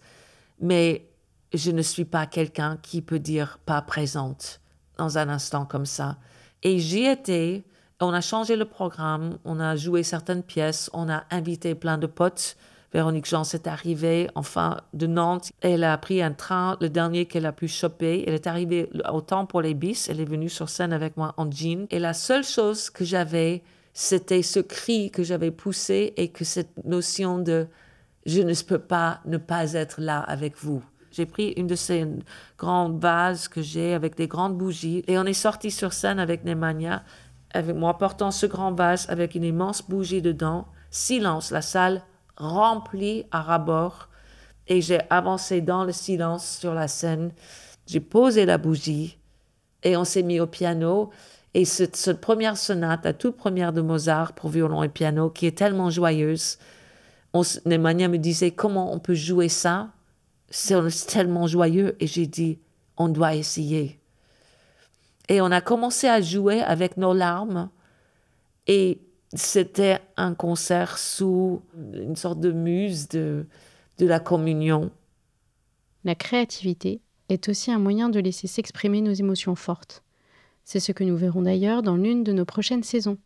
mais 0.61 1.09
je 1.53 1.71
ne 1.71 1.81
suis 1.81 2.05
pas 2.05 2.25
quelqu'un 2.25 2.77
qui 2.81 3.01
peut 3.01 3.19
dire 3.19 3.59
pas 3.65 3.81
présente 3.81 4.61
dans 4.97 5.17
un 5.17 5.27
instant 5.27 5.65
comme 5.65 5.85
ça. 5.85 6.19
Et 6.61 6.79
j'y 6.79 7.03
étais, 7.03 7.65
on 7.99 8.13
a 8.13 8.21
changé 8.21 8.55
le 8.55 8.63
programme, 8.63 9.39
on 9.43 9.59
a 9.59 9.75
joué 9.75 10.03
certaines 10.03 10.43
pièces, 10.43 10.89
on 10.93 11.09
a 11.09 11.25
invité 11.31 11.75
plein 11.75 11.97
de 11.97 12.07
potes 12.07 12.55
Véronique 12.93 13.25
Jean 13.25 13.41
est 13.41 13.65
arrivée, 13.65 14.29
enfin, 14.35 14.81
de 14.93 15.07
Nantes. 15.07 15.51
Elle 15.61 15.83
a 15.83 15.97
pris 15.97 16.21
un 16.21 16.31
train, 16.31 16.77
le 16.79 16.89
dernier 16.89 17.25
qu'elle 17.25 17.47
a 17.47 17.51
pu 17.51 17.67
choper. 17.67 18.23
Elle 18.27 18.35
est 18.35 18.45
arrivée 18.45 18.89
au 19.11 19.21
temps 19.21 19.47
pour 19.47 19.61
les 19.61 19.73
bis. 19.73 20.09
Elle 20.09 20.19
est 20.19 20.25
venue 20.25 20.49
sur 20.49 20.69
scène 20.69 20.93
avec 20.93 21.17
moi 21.17 21.33
en 21.37 21.49
jean. 21.49 21.87
Et 21.89 21.97
la 21.97 22.13
seule 22.13 22.43
chose 22.43 22.91
que 22.91 23.03
j'avais, 23.03 23.63
c'était 23.93 24.43
ce 24.43 24.59
cri 24.59 25.09
que 25.09 25.23
j'avais 25.23 25.49
poussé 25.49 26.13
et 26.17 26.29
que 26.29 26.45
cette 26.45 26.85
notion 26.85 27.39
de 27.39 27.67
je 28.25 28.41
ne 28.41 28.53
peux 28.63 28.79
pas 28.79 29.19
ne 29.25 29.37
pas 29.37 29.73
être 29.73 29.99
là 29.99 30.19
avec 30.19 30.55
vous. 30.57 30.83
J'ai 31.11 31.25
pris 31.25 31.49
une 31.57 31.67
de 31.67 31.75
ces 31.75 32.07
grandes 32.57 32.99
vases 33.01 33.47
que 33.47 33.61
j'ai 33.61 33.93
avec 33.93 34.15
des 34.15 34.27
grandes 34.27 34.57
bougies 34.57 35.03
et 35.07 35.17
on 35.17 35.25
est 35.25 35.33
sorti 35.33 35.71
sur 35.71 35.93
scène 35.93 36.19
avec 36.19 36.45
Nemanja, 36.45 37.03
avec 37.53 37.75
moi 37.75 37.97
portant 37.97 38.31
ce 38.31 38.45
grand 38.45 38.71
vase 38.71 39.07
avec 39.09 39.35
une 39.35 39.43
immense 39.43 39.87
bougie 39.87 40.21
dedans. 40.21 40.67
Silence, 40.89 41.51
la 41.51 41.61
salle 41.61 42.01
rempli 42.37 43.25
à 43.31 43.41
rabord 43.41 44.09
et 44.67 44.81
j'ai 44.81 44.99
avancé 45.09 45.61
dans 45.61 45.83
le 45.83 45.91
silence 45.91 46.57
sur 46.59 46.73
la 46.73 46.87
scène. 46.87 47.31
J'ai 47.85 47.99
posé 47.99 48.45
la 48.45 48.57
bougie 48.57 49.17
et 49.83 49.97
on 49.97 50.05
s'est 50.05 50.23
mis 50.23 50.39
au 50.39 50.47
piano. 50.47 51.09
Et 51.53 51.65
cette, 51.65 52.19
première 52.19 52.57
sonate, 52.57 53.05
la 53.05 53.13
toute 53.13 53.37
première 53.37 53.73
de 53.73 53.81
Mozart 53.81 54.33
pour 54.33 54.49
violon 54.49 54.81
et 54.83 54.89
piano, 54.89 55.29
qui 55.29 55.45
est 55.45 55.57
tellement 55.57 55.89
joyeuse, 55.89 56.57
Nemanja 57.65 58.07
me 58.07 58.17
disait 58.17 58.51
comment 58.51 58.93
on 58.93 58.99
peut 58.99 59.13
jouer 59.13 59.49
ça? 59.49 59.89
C'est 60.49 60.79
tellement 61.07 61.47
joyeux. 61.47 61.95
Et 61.99 62.07
j'ai 62.07 62.27
dit, 62.27 62.59
on 62.97 63.09
doit 63.09 63.35
essayer. 63.35 63.99
Et 65.29 65.41
on 65.41 65.51
a 65.51 65.61
commencé 65.61 66.07
à 66.07 66.21
jouer 66.21 66.61
avec 66.61 66.97
nos 66.97 67.13
larmes. 67.13 67.69
Et 68.67 69.01
c'était 69.33 69.99
un 70.17 70.33
concert 70.33 70.97
sous 70.97 71.61
une 71.93 72.15
sorte 72.15 72.39
de 72.39 72.51
muse 72.51 73.07
de, 73.09 73.47
de 73.97 74.05
la 74.05 74.19
communion. 74.19 74.91
La 76.03 76.15
créativité 76.15 77.01
est 77.29 77.49
aussi 77.49 77.71
un 77.71 77.79
moyen 77.79 78.09
de 78.09 78.19
laisser 78.19 78.47
s'exprimer 78.47 79.01
nos 79.01 79.13
émotions 79.13 79.55
fortes. 79.55 80.03
C'est 80.65 80.79
ce 80.79 80.91
que 80.91 81.03
nous 81.03 81.17
verrons 81.17 81.41
d'ailleurs 81.41 81.81
dans 81.81 81.95
l'une 81.95 82.23
de 82.23 82.33
nos 82.33 82.45
prochaines 82.45 82.83
saisons. 82.83 83.17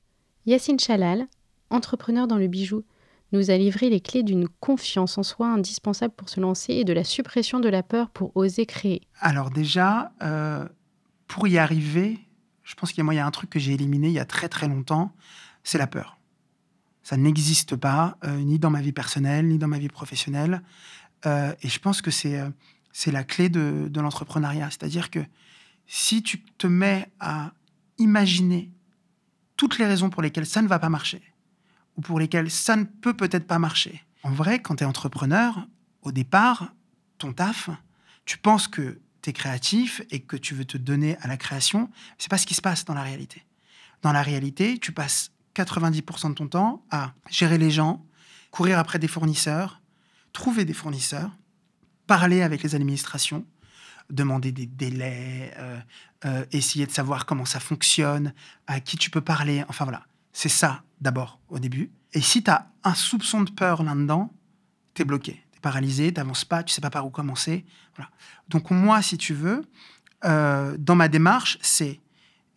Yacine 0.45 0.79
Chalal, 0.79 1.27
entrepreneur 1.69 2.27
dans 2.27 2.37
le 2.37 2.47
bijou, 2.47 2.83
nous 3.33 3.51
a 3.51 3.57
livré 3.57 3.89
les 3.89 3.99
clés 3.99 4.23
d'une 4.23 4.47
confiance 4.47 5.17
en 5.17 5.23
soi 5.23 5.47
indispensable 5.47 6.13
pour 6.15 6.29
se 6.29 6.39
lancer 6.39 6.73
et 6.73 6.83
de 6.85 6.93
la 6.93 7.03
suppression 7.03 7.59
de 7.59 7.67
la 7.67 7.83
peur 7.83 8.09
pour 8.09 8.35
oser 8.35 8.65
créer. 8.65 9.01
Alors 9.19 9.49
déjà, 9.49 10.13
euh, 10.21 10.65
pour 11.27 11.47
y 11.47 11.57
arriver, 11.57 12.19
je 12.63 12.75
pense 12.75 12.93
qu'il 12.93 13.03
y 13.05 13.19
a 13.19 13.25
un 13.25 13.31
truc 13.31 13.49
que 13.49 13.59
j'ai 13.59 13.73
éliminé 13.73 14.07
il 14.07 14.13
y 14.13 14.19
a 14.19 14.25
très 14.25 14.47
très 14.47 14.67
longtemps, 14.67 15.11
c'est 15.67 15.77
la 15.77 15.87
peur. 15.87 16.17
Ça 17.03 17.17
n'existe 17.17 17.75
pas, 17.75 18.17
euh, 18.23 18.37
ni 18.37 18.57
dans 18.57 18.69
ma 18.69 18.81
vie 18.81 18.93
personnelle, 18.93 19.47
ni 19.47 19.57
dans 19.57 19.67
ma 19.67 19.79
vie 19.79 19.89
professionnelle. 19.89 20.63
Euh, 21.25 21.53
et 21.61 21.67
je 21.67 21.79
pense 21.79 22.01
que 22.01 22.09
c'est 22.09 22.39
euh, 22.39 22.49
c'est 22.93 23.11
la 23.11 23.23
clé 23.25 23.49
de, 23.49 23.87
de 23.89 24.01
l'entrepreneuriat. 24.01 24.69
C'est-à-dire 24.69 25.11
que 25.11 25.19
si 25.85 26.23
tu 26.23 26.41
te 26.57 26.67
mets 26.67 27.11
à 27.19 27.51
imaginer 27.97 28.71
toutes 29.57 29.77
les 29.77 29.85
raisons 29.85 30.09
pour 30.09 30.21
lesquelles 30.21 30.45
ça 30.45 30.61
ne 30.61 30.67
va 30.67 30.79
pas 30.79 30.89
marcher, 30.89 31.21
ou 31.97 32.01
pour 32.01 32.17
lesquels 32.19 32.49
ça 32.49 32.77
ne 32.77 32.85
peut 32.85 33.15
peut-être 33.15 33.45
pas 33.45 33.59
marcher. 33.59 34.03
En 34.23 34.31
vrai, 34.31 34.61
quand 34.61 34.77
tu 34.77 34.83
es 34.83 34.87
entrepreneur, 34.87 35.67
au 36.01 36.11
départ, 36.11 36.73
ton 37.17 37.33
taf, 37.33 37.69
tu 38.23 38.37
penses 38.37 38.67
que 38.67 38.99
tu 39.21 39.31
es 39.31 39.33
créatif 39.33 40.01
et 40.11 40.21
que 40.21 40.37
tu 40.37 40.53
veux 40.53 40.65
te 40.65 40.77
donner 40.77 41.17
à 41.17 41.27
la 41.27 41.37
création, 41.37 41.89
c'est 42.17 42.29
pas 42.29 42.37
ce 42.37 42.45
qui 42.45 42.53
se 42.53 42.61
passe 42.61 42.85
dans 42.85 42.93
la 42.93 43.03
réalité. 43.03 43.43
Dans 44.01 44.13
la 44.13 44.21
réalité, 44.21 44.77
tu 44.77 44.91
passes 44.91 45.31
90% 45.63 46.29
de 46.29 46.33
ton 46.35 46.47
temps 46.47 46.85
à 46.91 47.13
gérer 47.29 47.57
les 47.57 47.71
gens, 47.71 48.05
courir 48.51 48.79
après 48.79 48.99
des 48.99 49.07
fournisseurs, 49.07 49.81
trouver 50.33 50.65
des 50.65 50.73
fournisseurs, 50.73 51.31
parler 52.05 52.41
avec 52.41 52.63
les 52.63 52.75
administrations, 52.75 53.45
demander 54.09 54.51
des 54.51 54.65
délais, 54.65 55.53
euh, 55.57 55.79
euh, 56.25 56.45
essayer 56.51 56.85
de 56.85 56.91
savoir 56.91 57.25
comment 57.25 57.45
ça 57.45 57.59
fonctionne, 57.59 58.33
à 58.67 58.79
qui 58.79 58.97
tu 58.97 59.09
peux 59.09 59.21
parler. 59.21 59.63
Enfin 59.67 59.83
voilà, 59.85 60.05
c'est 60.31 60.49
ça 60.49 60.83
d'abord 61.01 61.39
au 61.49 61.59
début. 61.59 61.91
Et 62.13 62.21
si 62.21 62.43
tu 62.43 62.51
as 62.51 62.71
un 62.83 62.95
soupçon 62.95 63.41
de 63.41 63.51
peur 63.51 63.83
là-dedans, 63.83 64.31
tu 64.93 65.01
es 65.01 65.05
bloqué, 65.05 65.43
tu 65.51 65.57
es 65.57 65.61
paralysé, 65.61 66.13
tu 66.13 66.19
n'avances 66.19 66.45
pas, 66.45 66.63
tu 66.63 66.73
sais 66.73 66.81
pas 66.81 66.89
par 66.89 67.05
où 67.05 67.09
commencer. 67.09 67.65
Voilà. 67.95 68.09
Donc 68.47 68.71
moi, 68.71 69.01
si 69.01 69.17
tu 69.17 69.33
veux, 69.33 69.63
euh, 70.25 70.75
dans 70.79 70.95
ma 70.95 71.07
démarche, 71.07 71.57
c'est 71.61 71.99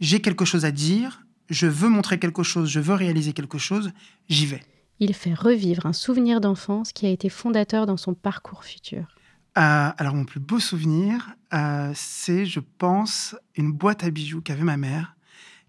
j'ai 0.00 0.20
quelque 0.20 0.44
chose 0.44 0.64
à 0.64 0.70
dire, 0.70 1.26
je 1.50 1.66
veux 1.66 1.88
montrer 1.88 2.18
quelque 2.18 2.42
chose, 2.42 2.70
je 2.70 2.80
veux 2.80 2.94
réaliser 2.94 3.32
quelque 3.32 3.58
chose, 3.58 3.92
j'y 4.28 4.46
vais. 4.46 4.62
Il 5.00 5.14
fait 5.14 5.34
revivre 5.34 5.86
un 5.86 5.92
souvenir 5.92 6.40
d'enfance 6.40 6.92
qui 6.92 7.06
a 7.06 7.08
été 7.08 7.28
fondateur 7.28 7.86
dans 7.86 7.96
son 7.96 8.14
parcours 8.14 8.64
futur. 8.64 9.16
Euh, 9.58 9.90
alors, 9.96 10.14
mon 10.14 10.24
plus 10.24 10.40
beau 10.40 10.60
souvenir, 10.60 11.30
euh, 11.52 11.90
c'est, 11.94 12.46
je 12.46 12.60
pense, 12.60 13.34
une 13.56 13.72
boîte 13.72 14.04
à 14.04 14.10
bijoux 14.10 14.40
qu'avait 14.40 14.62
ma 14.62 14.76
mère, 14.76 15.16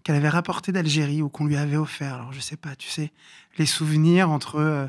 qu'elle 0.04 0.14
avait 0.14 0.28
rapportée 0.28 0.70
d'Algérie 0.70 1.22
ou 1.22 1.28
qu'on 1.28 1.46
lui 1.46 1.56
avait 1.56 1.76
offert. 1.76 2.14
Alors, 2.14 2.32
je 2.32 2.40
sais 2.40 2.56
pas, 2.56 2.76
tu 2.76 2.88
sais, 2.88 3.10
les 3.58 3.66
souvenirs 3.66 4.30
entre 4.30 4.56
euh, 4.56 4.86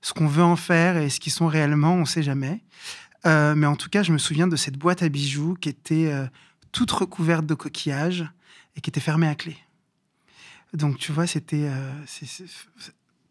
ce 0.00 0.12
qu'on 0.12 0.28
veut 0.28 0.44
en 0.44 0.56
faire 0.56 0.96
et 0.96 1.08
ce 1.08 1.18
qu'ils 1.18 1.32
sont 1.32 1.48
réellement, 1.48 1.94
on 1.94 2.04
sait 2.04 2.22
jamais. 2.22 2.62
mais 3.24 3.66
en 3.66 3.74
tout 3.74 3.88
cas, 3.88 4.04
je 4.04 4.12
me 4.12 4.18
souviens 4.18 4.46
de 4.46 4.54
cette 4.54 4.76
boîte 4.78 5.02
à 5.02 5.08
bijoux 5.08 5.54
qui 5.54 5.68
était 5.68 6.12
toute 6.70 6.92
recouverte 6.92 7.44
de 7.44 7.54
coquillages 7.54 8.24
et 8.76 8.80
qui 8.80 8.90
était 8.90 9.00
fermée 9.00 9.26
à 9.26 9.34
clé. 9.34 9.56
Donc, 10.72 10.98
tu 10.98 11.12
vois, 11.12 11.26
c'était 11.26 11.70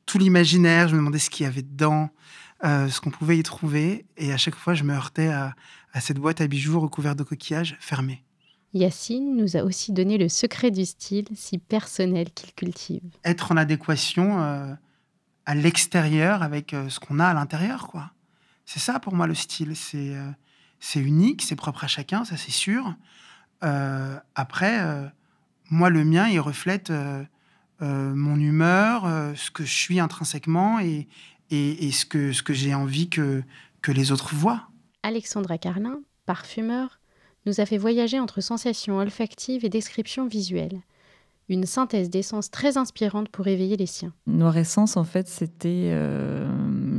tout 0.05 0.17
l'imaginaire. 0.17 0.87
Je 0.87 0.93
me 0.93 0.99
demandais 0.99 1.19
ce 1.19 1.29
qu'il 1.29 1.43
y 1.43 1.47
avait 1.47 1.61
dedans. 1.61 2.09
Euh, 2.63 2.87
ce 2.89 3.01
qu'on 3.01 3.11
pouvait 3.11 3.37
y 3.37 3.43
trouver. 3.43 4.05
Et 4.17 4.31
à 4.31 4.37
chaque 4.37 4.55
fois, 4.55 4.73
je 4.73 4.83
me 4.83 4.93
heurtais 4.93 5.27
à, 5.27 5.53
cette 5.99 6.17
boîte 6.17 6.41
à 6.41 6.47
bijoux 6.47 6.79
recouverte 6.79 7.17
de 7.17 7.23
coquillages 7.23 7.75
fermée. 7.79 8.23
Yacine 8.73 9.35
nous 9.35 9.55
a 9.55 9.63
aussi 9.63 9.91
donné 9.91 10.17
le 10.17 10.29
secret 10.29 10.71
du 10.71 10.85
style 10.85 11.27
si 11.35 11.57
personnel 11.57 12.31
qu'il 12.31 12.53
cultive. 12.53 13.03
Être 13.23 13.51
en 13.51 13.57
adéquation 13.57 14.41
euh, 14.41 14.73
à 15.45 15.55
l'extérieur 15.55 16.43
avec 16.43 16.73
euh, 16.73 16.89
ce 16.89 16.99
qu'on 16.99 17.19
a 17.19 17.27
à 17.27 17.33
l'intérieur, 17.33 17.87
quoi. 17.87 18.11
C'est 18.65 18.79
ça 18.79 18.99
pour 18.99 19.13
moi 19.13 19.27
le 19.27 19.35
style. 19.35 19.75
C'est 19.75 20.15
c'est 20.79 20.99
unique, 20.99 21.41
c'est 21.43 21.55
propre 21.55 21.83
à 21.83 21.87
chacun, 21.87 22.25
ça 22.25 22.35
c'est 22.35 22.51
sûr. 22.51 22.95
après, 23.61 25.11
moi 25.69 25.89
le 25.89 26.05
mien, 26.05 26.27
il 26.27 26.39
reflète 26.39 26.91
mon 27.81 28.39
humeur, 28.39 29.03
ce 29.35 29.51
que 29.51 29.63
je 29.63 29.73
suis 29.73 29.99
intrinsèquement 29.99 30.79
et, 30.79 31.07
et, 31.51 31.91
ce 31.91 32.05
que, 32.05 32.31
ce 32.31 32.43
que 32.43 32.53
j'ai 32.53 32.73
envie 32.73 33.09
que, 33.09 33.43
que 33.81 33.91
les 33.91 34.11
autres 34.11 34.33
voient. 34.33 34.67
Alexandra 35.03 35.57
Carlin, 35.57 35.99
parfumeur, 36.25 36.99
nous 37.45 37.61
a 37.61 37.65
fait 37.65 37.77
voyager 37.77 38.19
entre 38.19 38.41
sensations 38.41 38.97
olfactives 38.97 39.65
et 39.65 39.69
descriptions 39.69 40.27
visuelles. 40.27 40.81
Une 41.47 41.65
synthèse 41.65 42.09
d'essence 42.09 42.49
très 42.49 42.77
inspirante 42.77 43.29
pour 43.29 43.45
éveiller 43.45 43.77
les 43.77 43.85
siens. 43.85 44.13
Noir 44.25 44.57
Essence, 44.57 44.97
en 44.97 45.03
fait, 45.03 45.27
c'était. 45.27 45.91
Euh, 45.91 46.49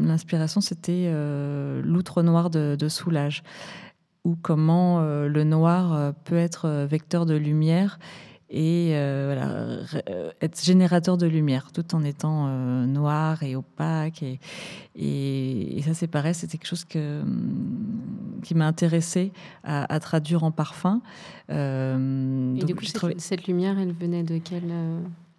l'inspiration, 0.04 0.60
c'était 0.60 1.06
euh, 1.08 1.82
l'outre 1.82 2.22
noir 2.22 2.48
de, 2.48 2.88
Soulage, 2.88 3.42
ou 4.22 4.36
comment 4.40 5.00
euh, 5.00 5.26
le 5.26 5.42
noir 5.42 6.14
peut 6.24 6.36
être 6.36 6.86
vecteur 6.88 7.26
de 7.26 7.34
lumière 7.34 7.98
et 8.48 8.90
euh, 8.92 9.32
voilà, 9.34 10.02
euh, 10.08 10.30
être 10.40 10.62
générateur 10.62 11.16
de 11.16 11.26
lumière 11.26 11.72
tout 11.72 11.96
en 11.96 12.04
étant 12.04 12.46
euh, 12.46 12.86
noir 12.86 13.42
et 13.42 13.56
opaque. 13.56 14.22
Et, 14.22 14.38
et, 14.94 15.82
ça, 15.82 15.94
c'est 15.94 16.06
pareil, 16.06 16.32
c'était 16.32 16.56
quelque 16.56 16.68
chose 16.68 16.84
que, 16.84 17.22
mm, 17.22 18.40
qui 18.44 18.54
m'a 18.54 18.66
intéressé 18.66 19.32
à, 19.64 19.98
traduire 19.98 20.44
en 20.44 20.52
parfum. 20.52 21.00
et 21.48 22.64
du 22.64 22.74
coup, 22.76 22.84
cette, 23.18 23.46
lumière, 23.48 23.78
elle 23.80 23.92
venait 23.92 24.22
de 24.22 24.38
quelle. 24.38 24.72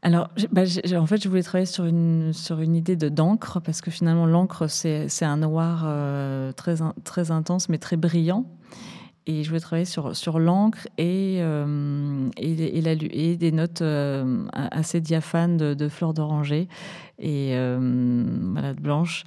Alors, 0.01 0.29
bah, 0.51 0.63
en 0.95 1.05
fait, 1.05 1.23
je 1.23 1.29
voulais 1.29 1.43
travailler 1.43 1.65
sur 1.65 1.85
une, 1.85 2.33
sur 2.33 2.59
une 2.59 2.75
idée 2.75 2.97
de 2.97 3.07
d'encre, 3.07 3.61
parce 3.61 3.79
que 3.79 3.89
finalement, 3.89 4.25
l'encre, 4.25 4.67
c'est 4.67 5.07
un 5.21 5.37
noir 5.37 5.87
très, 6.55 6.75
très 7.05 7.31
intense, 7.31 7.69
mais 7.69 7.77
très 7.77 7.95
brillant 7.95 8.45
et 9.27 9.43
je 9.43 9.49
voulais 9.49 9.59
travailler 9.59 9.85
sur, 9.85 10.15
sur 10.15 10.39
l'encre 10.39 10.87
et, 10.97 11.39
euh, 11.41 12.29
et, 12.37 13.35
des 13.35 13.51
notes 13.51 13.81
euh, 13.81 14.45
assez 14.53 15.01
diaphanes 15.01 15.57
de, 15.57 15.89
fleurs 15.89 16.13
d'oranger 16.13 16.69
et 17.19 17.51
euh, 17.53 18.23
voilà, 18.53 18.73
blanche. 18.73 19.25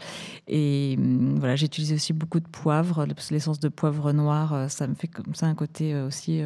Et 0.49 0.99
voilà, 1.37 1.55
j'ai 1.55 1.67
utilisé 1.67 1.95
aussi 1.97 2.13
beaucoup 2.15 2.41
de 2.41 2.49
poivre, 2.49 3.07
l'essence 3.31 3.61
de 3.61 3.69
poivre 3.69 4.13
noir, 4.13 4.71
ça 4.71 4.87
me 4.87 4.95
fait 4.95 5.09
comme 5.09 5.35
ça 5.35 5.47
un 5.47 5.55
côté 5.55 5.95
aussi 5.95 6.41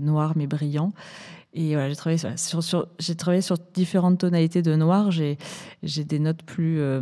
noir 0.00 0.32
mais 0.34 0.46
brillant. 0.46 0.92
Et 1.56 1.74
voilà, 1.74 1.88
j'ai 1.88 3.14
travaillé 3.14 3.40
sur, 3.40 3.58
différentes 3.74 4.18
tonalités 4.18 4.60
de 4.60 4.74
noir. 4.74 5.12
J'ai, 5.12 5.38
des 6.04 6.18
notes 6.18 6.42
plus, 6.42 6.80
euh, 6.80 7.00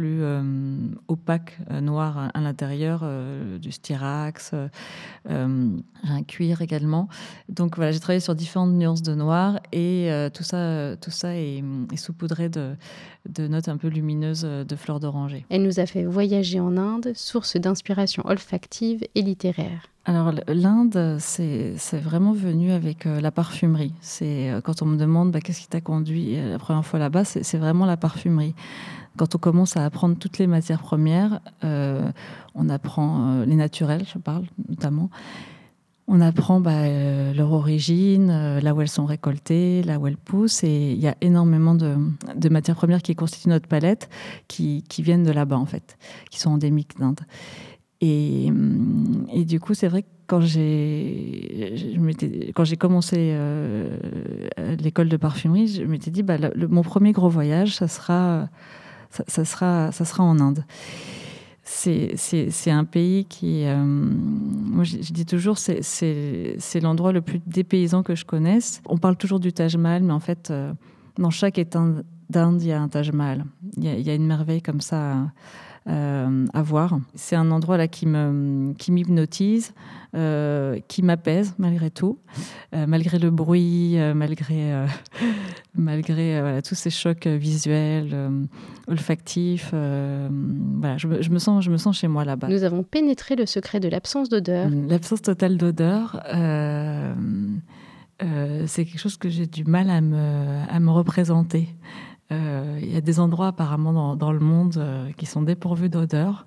euh, 0.00 0.78
opaques 1.08 1.58
euh, 1.70 1.80
noires 1.80 2.30
à, 2.34 2.40
l'intérieur, 2.42 3.08
du 3.58 3.72
styrax, 3.72 4.52
un 5.26 6.22
cuir 6.26 6.60
également. 6.60 7.08
Donc 7.48 7.76
voilà, 7.76 7.90
j'ai 7.92 8.00
travaillé 8.00 8.20
sur 8.20 8.34
différentes 8.34 8.74
nuances 8.74 9.02
de 9.02 9.14
noir 9.14 9.60
et 9.72 10.10
tout 10.34 10.42
ça, 10.42 10.92
est, 11.34 11.62
est 11.92 11.96
saupoudré 11.96 12.50
de 12.50 12.76
notes 13.46 13.68
un 13.68 13.78
peu 13.78 13.88
lumineuses 13.88 14.42
de 14.42 14.76
fleurs 14.76 15.00
d'oranger. 15.00 15.46
Elle 15.48 15.62
nous 15.62 15.80
a 15.80 15.86
fait 15.86 16.04
voyager 16.04 16.60
en 16.60 16.76
Inde, 16.76 17.12
source 17.14 17.56
d'inspiration 17.56 18.22
olfactive 18.26 19.04
et 19.14 19.22
littéraire. 19.22 19.88
Alors 20.08 20.32
l'Inde, 20.46 21.18
c'est 21.18 21.76
vraiment 21.92 22.32
venu 22.32 22.72
avec 22.72 23.04
euh, 23.04 23.20
la 23.20 23.30
parfumerie. 23.30 23.92
C'est 24.00 24.50
euh, 24.50 24.62
quand 24.62 24.80
on 24.80 24.86
me 24.86 24.96
demande 24.96 25.32
bah, 25.32 25.40
qu'est-ce 25.42 25.60
qui 25.60 25.68
t'a 25.68 25.82
conduit 25.82 26.38
euh, 26.38 26.52
la 26.52 26.58
première 26.58 26.86
fois 26.86 26.98
là-bas, 26.98 27.24
c'est 27.26 27.58
vraiment 27.58 27.84
la 27.84 27.98
parfumerie. 27.98 28.54
Quand 29.18 29.34
on 29.34 29.38
commence 29.38 29.76
à 29.76 29.84
apprendre 29.84 30.16
toutes 30.16 30.38
les 30.38 30.46
matières 30.46 30.80
premières, 30.80 31.40
on 31.62 32.68
apprend 32.70 33.42
les 33.42 33.56
naturels, 33.56 34.04
je 34.10 34.16
parle 34.16 34.44
notamment. 34.68 35.10
On 36.06 36.20
apprend 36.20 36.60
bah, 36.60 36.88
leur 37.34 37.52
origine, 37.52 38.60
là 38.60 38.74
où 38.74 38.80
elles 38.80 38.88
sont 38.88 39.06
récoltées, 39.06 39.82
là 39.82 39.98
où 39.98 40.06
elles 40.06 40.16
poussent. 40.16 40.62
Et 40.62 40.92
il 40.92 41.00
y 41.00 41.08
a 41.08 41.16
énormément 41.20 41.74
de, 41.74 41.96
matières 42.48 42.76
premières 42.76 43.02
qui 43.02 43.16
constituent 43.16 43.48
notre 43.48 43.66
palette, 43.66 44.08
qui, 44.46 44.84
qui 44.88 45.02
viennent 45.02 45.24
de 45.24 45.32
là-bas, 45.32 45.58
en 45.58 45.66
fait, 45.66 45.98
qui 46.30 46.38
sont 46.38 46.50
endémiques 46.50 46.96
d'Inde. 47.00 47.20
Et, 48.00 48.52
et, 49.32 49.44
du 49.44 49.58
coup, 49.58 49.74
c'est 49.74 49.88
vrai 49.88 50.02
que 50.02 50.08
quand 50.28 50.40
j'ai, 50.40 51.96
quand 52.54 52.64
j'ai 52.64 52.76
commencé 52.76 53.16
euh, 53.18 53.98
l'école 54.78 55.08
de 55.08 55.16
parfumerie, 55.16 55.66
je 55.66 55.82
m'étais 55.82 56.10
dit, 56.10 56.22
bah, 56.22 56.36
mon 56.68 56.82
premier 56.82 57.12
gros 57.12 57.28
voyage, 57.28 57.74
ça 57.74 57.88
sera, 57.88 58.48
ça, 59.10 59.44
sera, 59.44 59.90
ça 59.90 60.04
sera 60.04 60.22
en 60.22 60.38
Inde. 60.38 60.64
C'est, 61.64 62.70
un 62.70 62.84
pays 62.84 63.24
qui, 63.24 63.64
euh, 63.64 63.76
moi 63.84 64.84
je, 64.84 64.96
dis 65.12 65.26
toujours, 65.26 65.58
c'est, 65.58 66.80
l'endroit 66.80 67.12
le 67.12 67.20
plus 67.20 67.40
dépaysant 67.46 68.02
que 68.02 68.14
je 68.14 68.24
connaisse. 68.24 68.80
On 68.86 68.98
parle 68.98 69.16
toujours 69.16 69.40
du 69.40 69.52
Taj 69.52 69.76
Mahal, 69.76 70.02
mais 70.02 70.12
en 70.12 70.20
fait, 70.20 70.50
euh, 70.50 70.72
dans 71.18 71.30
chaque 71.30 71.58
État 71.58 71.84
d'Inde, 72.30 72.62
il 72.62 72.68
y 72.68 72.72
a 72.72 72.80
un 72.80 72.88
Taj 72.88 73.12
Mahal. 73.12 73.44
Il 73.76 73.84
y 73.84 74.10
a 74.10 74.14
une 74.14 74.26
merveille 74.26 74.62
comme 74.62 74.80
ça 74.80 75.30
euh, 75.88 76.46
à 76.52 76.62
voir. 76.62 76.98
C'est 77.14 77.36
un 77.36 77.50
endroit 77.50 77.78
là 77.78 77.88
qui 77.88 78.04
me 78.04 78.74
qui 78.74 78.92
m'hypnotise, 78.92 79.72
euh, 80.14 80.78
qui 80.86 81.02
m'apaise 81.02 81.54
malgré 81.56 81.90
tout, 81.90 82.18
euh, 82.74 82.86
malgré 82.86 83.18
le 83.18 83.30
bruit, 83.30 83.96
malgré 84.14 84.86
malgré 85.74 86.60
tous 86.62 86.74
ces 86.74 86.90
chocs 86.90 87.26
visuels, 87.26 88.14
olfactifs. 88.86 89.70
voilà, 89.72 90.98
je, 90.98 91.22
je, 91.22 91.30
me 91.30 91.38
sens 91.38 91.64
je 91.64 91.70
me 91.70 91.78
sens 91.78 91.96
chez 91.98 92.08
moi 92.08 92.26
là-bas. 92.26 92.48
Nous 92.48 92.64
avons 92.64 92.82
pénétré 92.82 93.34
le 93.34 93.46
secret 93.46 93.80
de 93.80 93.88
l'absence 93.88 94.28
d'odeur. 94.28 94.68
L'absence 94.68 95.22
totale 95.22 95.56
d'odeur. 95.56 96.20
c'est 98.66 98.84
quelque 98.84 99.00
chose 99.00 99.16
que 99.16 99.30
j'ai 99.30 99.46
du 99.46 99.64
mal 99.64 99.88
à 99.88 100.02
me, 100.02 100.60
à 100.68 100.80
me 100.80 100.90
représenter. 100.90 101.68
Euh, 102.30 102.78
il 102.82 102.92
y 102.92 102.96
a 102.96 103.00
des 103.00 103.20
endroits 103.20 103.48
apparemment 103.48 104.14
dans, 104.16 104.32
le 104.32 104.40
monde 104.40 104.76
euh, 104.76 105.10
qui 105.12 105.26
sont 105.26 105.42
dépourvus 105.42 105.88
d'odeur. 105.88 106.46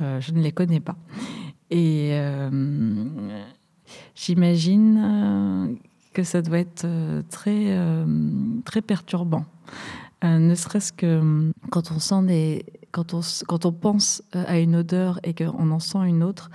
Euh, 0.00 0.20
je 0.20 0.32
ne 0.32 0.40
les 0.40 0.52
connais 0.52 0.80
pas. 0.80 0.96
Et 1.70 2.18
j'imagine 4.14 5.76
que 6.14 6.22
ça 6.22 6.40
doit 6.40 6.60
être 6.60 6.86
très, 7.28 7.76
très 8.64 8.80
perturbant. 8.80 9.44
Ne 10.22 10.54
serait-ce 10.54 10.94
que 10.94 11.52
quand 11.70 11.92
on 11.92 11.98
sent 11.98 12.22
des, 12.22 12.64
quand 12.90 13.12
on, 13.12 13.20
quand 13.46 13.66
on 13.66 13.72
pense 13.72 14.22
à 14.32 14.58
une 14.58 14.76
odeur 14.76 15.20
et 15.24 15.34
qu'on 15.34 15.70
en 15.70 15.78
sent 15.78 15.98
une 16.06 16.22
autre, 16.22 16.50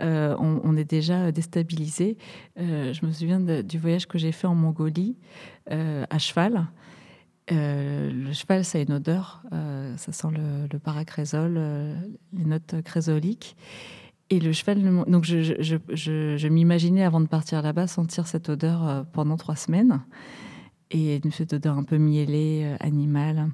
on, 0.00 0.76
est 0.76 0.90
déjà 0.90 1.30
déstabilisé. 1.30 2.18
je 2.56 3.06
me 3.06 3.12
souviens 3.12 3.38
du 3.38 3.78
voyage 3.78 4.08
que 4.08 4.18
j'ai 4.18 4.32
fait 4.32 4.48
en 4.48 4.56
Mongolie 4.56 5.14
à 5.70 6.18
cheval. 6.18 6.66
Le 7.50 8.32
cheval, 8.32 8.64
ça 8.64 8.78
a 8.78 8.80
une 8.80 8.92
odeur, 8.92 9.42
ça 9.96 10.12
sent 10.12 10.28
le, 10.32 10.66
le 10.70 10.78
paracrésol, 10.78 11.60
les 12.32 12.44
notes 12.44 12.76
crésoliques. 12.84 13.56
Et 14.28 14.40
le 14.40 14.52
cheval, 14.52 15.04
donc 15.06 15.24
je, 15.24 16.48
m'imaginais 16.48 17.04
avant 17.04 17.20
de 17.20 17.28
partir 17.28 17.62
là-bas 17.62 17.86
sentir 17.86 18.26
cette 18.26 18.48
odeur 18.48 19.06
pendant 19.12 19.36
trois 19.36 19.54
semaines 19.54 20.00
et 20.90 21.20
cette 21.30 21.52
odeur 21.52 21.76
un 21.76 21.84
peu 21.84 21.98
mielée, 21.98 22.62
euh, 22.64 22.76
animale. 22.80 23.48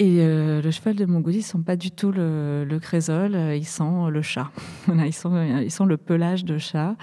Et 0.00 0.20
euh, 0.20 0.62
le 0.62 0.70
cheval 0.70 0.94
de 0.94 1.04
Mongolie, 1.06 1.38
ils 1.38 1.42
sent 1.42 1.58
pas 1.66 1.74
du 1.74 1.90
tout 1.90 2.12
le, 2.12 2.64
le 2.64 2.78
crésol, 2.78 3.34
euh, 3.34 3.56
ils 3.56 3.66
sentent 3.66 4.12
le 4.12 4.22
chat. 4.22 4.48
voilà, 4.86 5.10
sont, 5.10 5.42
ils 5.60 5.72
sont 5.72 5.86
le 5.86 5.96
pelage 5.96 6.44
de 6.44 6.56
chat, 6.56 6.94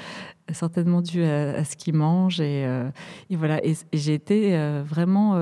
certainement 0.54 1.02
dû 1.02 1.22
à, 1.26 1.66
ce 1.66 1.76
qu'ils 1.76 1.96
mangent. 1.96 2.40
Et, 2.40 2.66
voilà, 3.32 3.60
j'ai 3.92 4.14
été 4.14 4.58
vraiment 4.86 5.36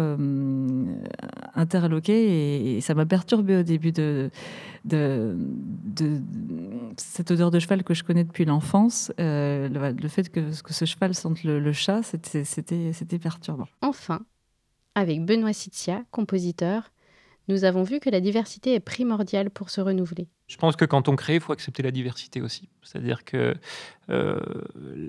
interloquée 1.53 2.75
et, 2.75 2.81
ça 2.81 2.95
m'a 2.95 3.05
perturbée 3.05 3.57
au 3.57 3.63
début 3.63 3.91
de, 3.91 4.31
cette 6.97 7.29
odeur 7.29 7.51
de 7.51 7.59
cheval 7.59 7.83
que 7.83 7.93
je 7.93 8.03
connais 8.03 8.23
depuis 8.23 8.45
l'enfance. 8.45 9.11
le, 9.19 10.07
fait 10.07 10.29
que, 10.29 10.51
ce 10.51 10.85
cheval 10.85 11.13
sente 11.13 11.43
le, 11.43 11.59
le 11.59 11.71
chat, 11.71 12.01
c'était 12.01 13.19
perturbant. 13.19 13.67
Enfin, 13.83 14.21
avec 14.95 15.23
Benoît 15.23 15.53
Sitia, 15.53 16.03
compositeur, 16.09 16.89
nous 17.47 17.65
avons 17.65 17.83
vu 17.83 17.99
que 17.99 18.09
la 18.09 18.21
diversité 18.21 18.73
est 18.73 18.79
primordiale 18.79 19.49
pour 19.49 19.69
se 19.69 19.81
renouveler. 19.81 20.27
Je 20.47 20.57
pense 20.57 20.75
que 20.75 20.85
quand 20.85 21.09
on 21.09 21.15
crée, 21.15 21.35
il 21.35 21.41
faut 21.41 21.53
accepter 21.53 21.83
la 21.83 21.91
diversité 21.91 22.41
aussi. 22.41 22.69
C'est-à-dire 22.81 23.25
que 23.25 23.55
euh, 24.09 24.39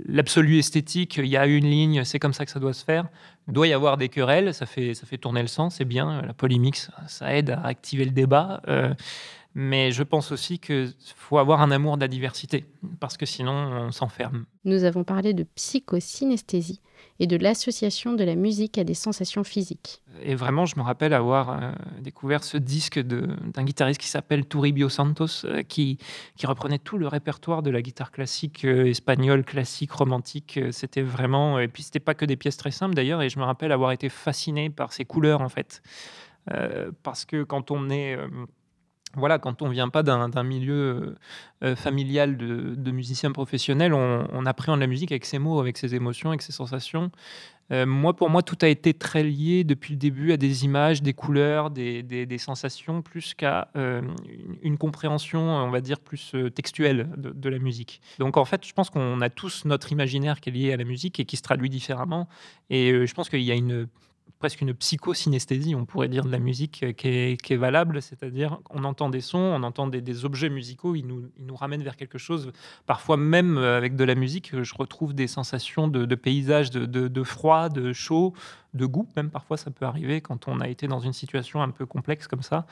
l'absolu 0.06 0.58
esthétique, 0.58 1.16
il 1.16 1.26
y 1.26 1.36
a 1.36 1.46
une 1.46 1.66
ligne, 1.66 2.04
c'est 2.04 2.18
comme 2.18 2.32
ça 2.32 2.44
que 2.44 2.50
ça 2.50 2.60
doit 2.60 2.72
se 2.72 2.84
faire. 2.84 3.08
Il 3.46 3.52
doit 3.52 3.68
y 3.68 3.72
avoir 3.72 3.96
des 3.96 4.08
querelles, 4.08 4.54
ça 4.54 4.66
fait, 4.66 4.94
ça 4.94 5.06
fait 5.06 5.18
tourner 5.18 5.42
le 5.42 5.48
sang, 5.48 5.70
c'est 5.70 5.84
bien. 5.84 6.22
La 6.22 6.32
polémique, 6.32 6.76
ça, 7.06 7.34
aide 7.36 7.50
à 7.50 7.66
activer 7.66 8.04
le 8.04 8.10
débat. 8.10 8.62
Euh, 8.68 8.94
mais 9.54 9.92
je 9.92 10.02
pense 10.02 10.32
aussi 10.32 10.58
qu'il 10.58 10.92
faut 11.16 11.38
avoir 11.38 11.62
un 11.62 11.70
amour 11.70 11.96
de 11.96 12.02
la 12.02 12.08
diversité, 12.08 12.64
parce 12.98 13.16
que 13.16 13.26
sinon 13.26 13.52
on 13.52 13.92
s'enferme. 13.92 14.46
Nous 14.64 14.84
avons 14.84 15.04
parlé 15.04 15.32
de 15.32 15.44
psychosynesthésie 15.44 16.80
et 17.20 17.26
de 17.26 17.36
l'association 17.36 18.14
de 18.14 18.24
la 18.24 18.34
musique 18.34 18.78
à 18.78 18.84
des 18.84 18.94
sensations 18.94 19.44
physiques. 19.44 20.02
Et 20.22 20.34
vraiment, 20.34 20.66
je 20.66 20.76
me 20.76 20.82
rappelle 20.82 21.12
avoir 21.12 21.50
euh, 21.50 21.72
découvert 22.00 22.42
ce 22.42 22.56
disque 22.56 22.98
d'un 22.98 23.64
guitariste 23.64 24.00
qui 24.00 24.08
s'appelle 24.08 24.46
Toribio 24.46 24.88
Santos, 24.88 25.44
euh, 25.44 25.62
qui, 25.62 25.98
qui, 26.36 26.46
reprenait 26.46 26.78
tout 26.78 26.98
le 26.98 27.06
répertoire 27.06 27.62
de 27.62 27.70
la 27.70 27.82
guitare 27.82 28.10
classique 28.10 28.64
euh, 28.64 28.86
espagnole, 28.86 29.44
classique, 29.44 29.92
romantique. 29.92 30.58
C'était 30.72 31.02
vraiment... 31.02 31.58
Et 31.60 31.68
puis, 31.68 31.84
c'était 31.84 32.00
pas 32.00 32.14
que 32.14 32.24
des 32.24 32.36
pièces 32.36 32.56
très 32.56 32.72
simples, 32.72 32.94
d'ailleurs, 32.94 33.22
et 33.22 33.28
je 33.28 33.38
me 33.38 33.44
rappelle 33.44 33.70
avoir 33.70 33.92
été 33.92 34.08
fasciné 34.08 34.70
par 34.70 34.92
ces 34.92 35.04
couleurs, 35.04 35.40
en 35.40 35.48
fait. 35.48 35.82
parce 37.02 37.24
que 37.24 37.42
quand 37.42 37.70
on 37.70 37.88
est 37.90 38.18
voilà, 39.16 39.38
quand 39.38 39.62
on 39.62 39.68
vient 39.68 39.88
pas 39.88 40.02
d'un 40.02 40.42
milieu 40.42 40.74
euh, 40.74 41.14
euh, 41.62 41.76
familial 41.76 42.36
de, 42.36 42.90
musiciens 42.90 43.32
professionnels, 43.32 43.94
on, 43.94 44.26
on, 44.32 44.46
appréhende 44.46 44.80
la 44.80 44.86
musique 44.86 45.12
avec 45.12 45.24
ses 45.24 45.38
mots, 45.38 45.60
avec 45.60 45.78
ses 45.78 45.94
émotions, 45.94 46.30
avec 46.30 46.42
ses 46.42 46.52
sensations. 46.52 47.10
Euh, 47.72 47.86
moi, 47.86 48.14
pour 48.14 48.28
moi, 48.28 48.42
tout 48.42 48.58
a 48.60 48.68
été 48.68 48.92
très 48.92 49.22
lié 49.22 49.64
depuis 49.64 49.94
le 49.94 49.98
début 49.98 50.32
à 50.32 50.36
des 50.36 50.64
images, 50.64 51.02
des 51.02 51.14
couleurs, 51.14 51.70
des, 51.70 52.38
sensations, 52.38 53.00
plus 53.00 53.34
qu'à 53.34 53.68
une, 53.74 54.76
compréhension, 54.76 55.40
on 55.40 55.70
va 55.70 55.80
dire, 55.80 55.98
plus 56.00 56.34
textuelle 56.54 57.08
de, 57.16 57.30
de, 57.30 57.48
la 57.48 57.58
musique. 57.58 58.02
Donc, 58.18 58.36
en 58.36 58.44
fait, 58.44 58.66
je 58.66 58.72
pense 58.74 58.90
qu'on 58.90 59.20
a 59.22 59.30
tous 59.30 59.64
notre 59.64 59.92
imaginaire 59.92 60.40
qui 60.40 60.50
est 60.50 60.52
lié 60.52 60.72
à 60.74 60.76
la 60.76 60.84
musique 60.84 61.18
et 61.20 61.24
qui 61.24 61.36
se 61.36 61.42
traduit 61.42 61.70
différemment. 61.70 62.28
Et 62.68 63.06
je 63.06 63.14
pense 63.14 63.30
qu'il 63.30 63.40
y 63.40 63.50
a 63.50 63.54
une 63.54 63.88
presque 64.44 64.60
une 64.60 64.74
psychosynesthésie, 64.74 65.74
on 65.74 65.86
pourrait 65.86 66.08
dire, 66.08 66.22
de 66.22 66.30
la 66.30 66.38
musique 66.38 66.82
euh, 66.82 66.92
qui 66.92 67.08
est, 67.08 67.56
valable, 67.56 68.02
c'est-à-dire 68.02 68.58
on 68.68 68.84
entend 68.84 69.08
des 69.08 69.22
sons, 69.22 69.38
on 69.38 69.62
entend 69.62 69.86
des, 69.86 70.24
objets 70.26 70.50
musicaux, 70.50 70.94
ils 70.94 71.06
nous, 71.06 71.30
ils 71.38 71.50
ramènent 71.54 71.82
vers 71.82 71.96
quelque 71.96 72.18
chose. 72.18 72.52
Parfois 72.84 73.16
même 73.16 73.56
euh, 73.56 73.78
avec 73.78 73.96
de 73.96 74.04
la 74.04 74.14
musique, 74.14 74.62
je 74.62 74.74
retrouve 74.74 75.14
des 75.14 75.28
sensations 75.28 75.88
de, 75.88 76.04
de 76.04 76.14
paysage, 76.14 76.70
de, 76.70 77.22
froid, 77.22 77.70
de 77.70 77.94
chaud, 77.94 78.34
de 78.74 78.84
goût, 78.84 79.08
même 79.16 79.30
parfois 79.30 79.56
ça 79.56 79.70
peut 79.70 79.86
arriver 79.86 80.20
quand 80.20 80.46
on 80.46 80.60
a 80.60 80.68
été 80.68 80.88
dans 80.88 81.00
une 81.00 81.14
situation 81.14 81.62
un 81.62 81.70
peu 81.70 81.86
complexe 81.86 82.28
comme 82.28 82.42
ça. 82.42 82.66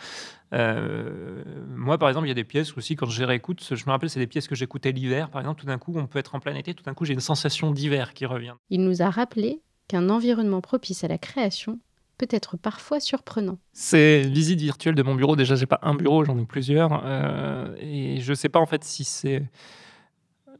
Euh, 0.52 1.42
moi, 1.74 1.96
par 1.96 2.10
exemple, 2.10 2.26
il 2.26 2.30
y 2.30 2.32
a 2.32 2.34
des 2.34 2.44
pièces 2.44 2.76
aussi, 2.76 2.96
quand 2.96 3.06
je 3.06 3.24
réécoute, 3.24 3.66
je 3.74 3.84
me 3.86 3.92
rappelle, 3.92 4.10
c'est 4.10 4.20
des 4.20 4.26
pièces 4.26 4.46
que 4.46 4.54
j'écoutais 4.54 4.92
l'hiver, 4.92 5.30
par 5.30 5.40
exemple, 5.40 5.62
tout 5.62 5.66
d'un 5.66 5.78
coup, 5.78 5.94
on 5.96 6.06
peut 6.06 6.18
être 6.18 6.34
en 6.34 6.40
plein 6.40 6.54
été, 6.54 6.74
tout 6.74 6.84
d'un 6.84 6.92
coup, 6.92 7.06
j'ai 7.06 7.14
une 7.14 7.20
sensation 7.20 7.70
d'hiver 7.70 8.12
qui 8.12 8.26
revient. 8.26 8.56
Il 8.68 8.84
nous 8.84 9.00
a 9.00 9.08
rappelé 9.08 9.62
qu'un 9.92 10.08
environnement 10.08 10.62
propice 10.62 11.04
à 11.04 11.08
la 11.08 11.18
création 11.18 11.78
peut 12.16 12.28
être 12.30 12.56
parfois 12.56 12.98
surprenant. 12.98 13.58
C'est 13.74 14.22
visite 14.22 14.58
virtuelle 14.58 14.94
de 14.94 15.02
mon 15.02 15.14
bureau. 15.14 15.36
Déjà, 15.36 15.54
j'ai 15.54 15.66
pas 15.66 15.80
un 15.82 15.94
bureau, 15.94 16.24
j'en 16.24 16.38
ai 16.38 16.46
plusieurs. 16.46 17.02
Euh, 17.04 17.74
et 17.78 18.20
je 18.20 18.32
sais 18.32 18.48
pas 18.48 18.58
en 18.58 18.64
fait 18.64 18.84
si 18.84 19.04
c'est. 19.04 19.42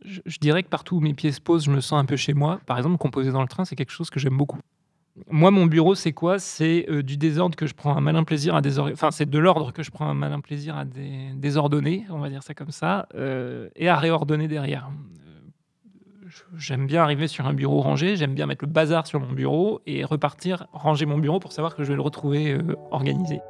Je, 0.04 0.38
dirais 0.38 0.62
que 0.62 0.68
partout 0.68 0.96
où 0.96 1.00
mes 1.00 1.14
pieds 1.14 1.32
se 1.32 1.40
posent, 1.40 1.64
je 1.64 1.70
me 1.70 1.80
sens 1.80 1.98
un 1.98 2.04
peu 2.04 2.16
chez 2.16 2.34
moi. 2.34 2.60
Par 2.66 2.76
exemple, 2.76 2.98
composer 2.98 3.30
dans 3.30 3.40
le 3.40 3.48
train, 3.48 3.64
c'est 3.64 3.76
quelque 3.76 3.92
chose 3.92 4.10
que 4.10 4.20
j'aime 4.20 4.36
beaucoup. 4.36 4.58
Moi, 5.30 5.50
mon 5.50 5.64
bureau, 5.64 5.94
c'est 5.94 6.12
quoi? 6.12 6.38
C'est 6.38 6.86
euh, 6.90 7.02
du 7.02 7.16
désordre 7.16 7.56
que 7.56 7.66
je 7.66 7.74
prends 7.74 7.96
un 7.96 8.00
malin 8.02 8.24
plaisir 8.24 8.54
à 8.54 8.60
désordonner. 8.60 8.94
Enfin, 8.94 9.10
c'est 9.10 9.30
de 9.30 9.38
l'ordre 9.38 9.72
que 9.72 9.82
je 9.82 9.90
prends 9.90 10.08
un 10.08 10.14
malin 10.14 10.40
plaisir 10.40 10.76
à 10.76 10.84
désordonner, 10.84 12.04
on 12.10 12.18
va 12.18 12.28
dire 12.28 12.42
ça 12.42 12.52
comme 12.52 12.70
ça, 12.70 13.06
euh, 13.14 13.70
et 13.76 13.88
à 13.88 13.96
réordonner 13.96 14.48
derrière 14.48 14.90
j'aime 16.56 16.86
bien 16.86 17.02
arriver 17.02 17.28
sur 17.28 17.46
un 17.46 17.54
bureau 17.54 17.80
rangé, 17.80 18.16
j'aime 18.16 18.34
bien 18.34 18.46
mettre 18.46 18.64
le 18.64 18.70
bazar 18.70 19.06
sur 19.06 19.20
mon 19.20 19.32
bureau 19.32 19.80
et 19.86 20.04
repartir 20.04 20.66
ranger 20.72 21.06
mon 21.06 21.18
bureau 21.18 21.40
pour 21.40 21.52
savoir 21.52 21.74
que 21.74 21.84
je 21.84 21.88
vais 21.88 21.96
le 21.96 22.02
retrouver 22.02 22.52
euh, 22.52 22.76
organisé. 22.90 23.40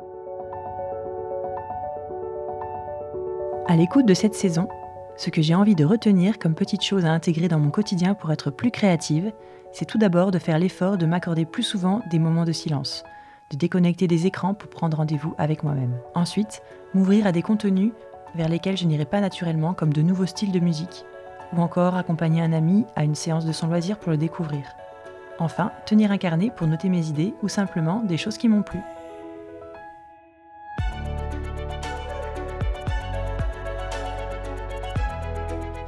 À 3.68 3.76
l'écoute 3.76 4.06
de 4.06 4.14
cette 4.14 4.34
saison, 4.34 4.68
ce 5.16 5.30
que 5.30 5.42
j'ai 5.42 5.54
envie 5.54 5.74
de 5.74 5.84
retenir 5.84 6.38
comme 6.38 6.54
petite 6.54 6.82
chose 6.82 7.04
à 7.04 7.12
intégrer 7.12 7.48
dans 7.48 7.58
mon 7.58 7.70
quotidien 7.70 8.14
pour 8.14 8.32
être 8.32 8.50
plus 8.50 8.70
créative, 8.70 9.32
c'est 9.72 9.86
tout 9.86 9.98
d'abord 9.98 10.30
de 10.30 10.38
faire 10.38 10.58
l'effort 10.58 10.98
de 10.98 11.06
m'accorder 11.06 11.44
plus 11.44 11.62
souvent 11.62 12.02
des 12.10 12.18
moments 12.18 12.44
de 12.44 12.52
silence, 12.52 13.04
de 13.50 13.56
déconnecter 13.56 14.06
des 14.08 14.26
écrans 14.26 14.54
pour 14.54 14.68
prendre 14.68 14.96
rendez-vous 14.96 15.34
avec 15.38 15.62
moi-même. 15.62 15.98
Ensuite, 16.14 16.62
m'ouvrir 16.94 17.26
à 17.26 17.32
des 17.32 17.42
contenus 17.42 17.92
vers 18.34 18.48
lesquels 18.48 18.76
je 18.76 18.86
n'irai 18.86 19.04
pas 19.04 19.20
naturellement 19.20 19.74
comme 19.74 19.92
de 19.92 20.02
nouveaux 20.02 20.26
styles 20.26 20.52
de 20.52 20.60
musique 20.60 21.04
ou 21.52 21.60
encore 21.60 21.96
accompagner 21.96 22.42
un 22.42 22.52
ami 22.52 22.84
à 22.96 23.04
une 23.04 23.14
séance 23.14 23.44
de 23.44 23.52
son 23.52 23.68
loisir 23.68 23.98
pour 23.98 24.10
le 24.10 24.16
découvrir. 24.16 24.64
Enfin, 25.38 25.72
tenir 25.86 26.12
un 26.12 26.18
carnet 26.18 26.50
pour 26.54 26.66
noter 26.66 26.88
mes 26.88 27.08
idées 27.08 27.34
ou 27.42 27.48
simplement 27.48 28.02
des 28.04 28.16
choses 28.16 28.38
qui 28.38 28.48
m'ont 28.48 28.62
plu. 28.62 28.80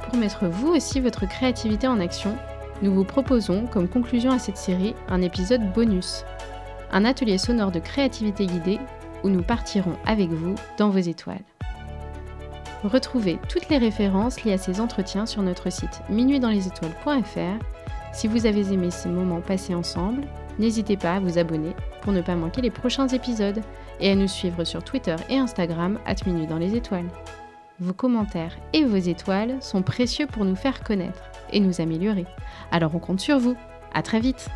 Pour 0.03 0.17
mettre 0.17 0.47
vous 0.47 0.73
aussi 0.73 0.99
votre 0.99 1.25
créativité 1.27 1.87
en 1.87 1.99
action, 1.99 2.35
nous 2.81 2.93
vous 2.93 3.05
proposons 3.05 3.65
comme 3.67 3.87
conclusion 3.87 4.31
à 4.31 4.39
cette 4.39 4.57
série 4.57 4.95
un 5.07 5.21
épisode 5.21 5.71
bonus, 5.73 6.25
un 6.91 7.05
atelier 7.05 7.37
sonore 7.37 7.71
de 7.71 7.79
créativité 7.79 8.45
guidée 8.45 8.79
où 9.23 9.29
nous 9.29 9.43
partirons 9.43 9.97
avec 10.05 10.29
vous 10.29 10.55
dans 10.77 10.89
vos 10.89 10.99
étoiles. 10.99 11.54
Retrouvez 12.85 13.39
toutes 13.49 13.69
les 13.69 13.79
références 13.79 14.43
liées 14.43 14.53
à 14.53 14.57
ces 14.59 14.79
entretiens 14.79 15.25
sur 15.25 15.41
notre 15.41 15.71
site 15.71 16.01
minuitdanslesétoiles.fr. 16.09 17.65
Si 18.13 18.27
vous 18.27 18.45
avez 18.45 18.71
aimé 18.71 18.91
ces 18.91 19.09
moments 19.09 19.41
passés 19.41 19.73
ensemble, 19.73 20.21
n'hésitez 20.59 20.95
pas 20.95 21.15
à 21.15 21.19
vous 21.19 21.39
abonner 21.39 21.75
pour 22.03 22.13
ne 22.13 22.21
pas 22.21 22.35
manquer 22.35 22.61
les 22.61 22.69
prochains 22.69 23.07
épisodes 23.07 23.61
et 23.99 24.11
à 24.11 24.15
nous 24.15 24.27
suivre 24.27 24.63
sur 24.63 24.83
Twitter 24.83 25.15
et 25.29 25.37
Instagram 25.37 25.97
at 26.05 26.27
Minute 26.27 26.49
dans 26.49 26.59
les 26.59 26.75
étoiles. 26.75 27.09
Vos 27.79 27.93
commentaires 27.93 28.55
et 28.71 28.85
vos 28.85 28.97
étoiles 28.97 29.57
sont 29.61 29.81
précieux 29.81 30.27
pour 30.27 30.45
nous 30.45 30.55
faire 30.55 30.83
connaître 30.83 31.23
et 31.51 31.59
nous 31.59 31.81
améliorer. 31.81 32.25
Alors 32.71 32.93
on 32.93 32.99
compte 32.99 33.19
sur 33.19 33.39
vous. 33.39 33.57
À 33.95 34.03
très 34.03 34.19
vite! 34.19 34.47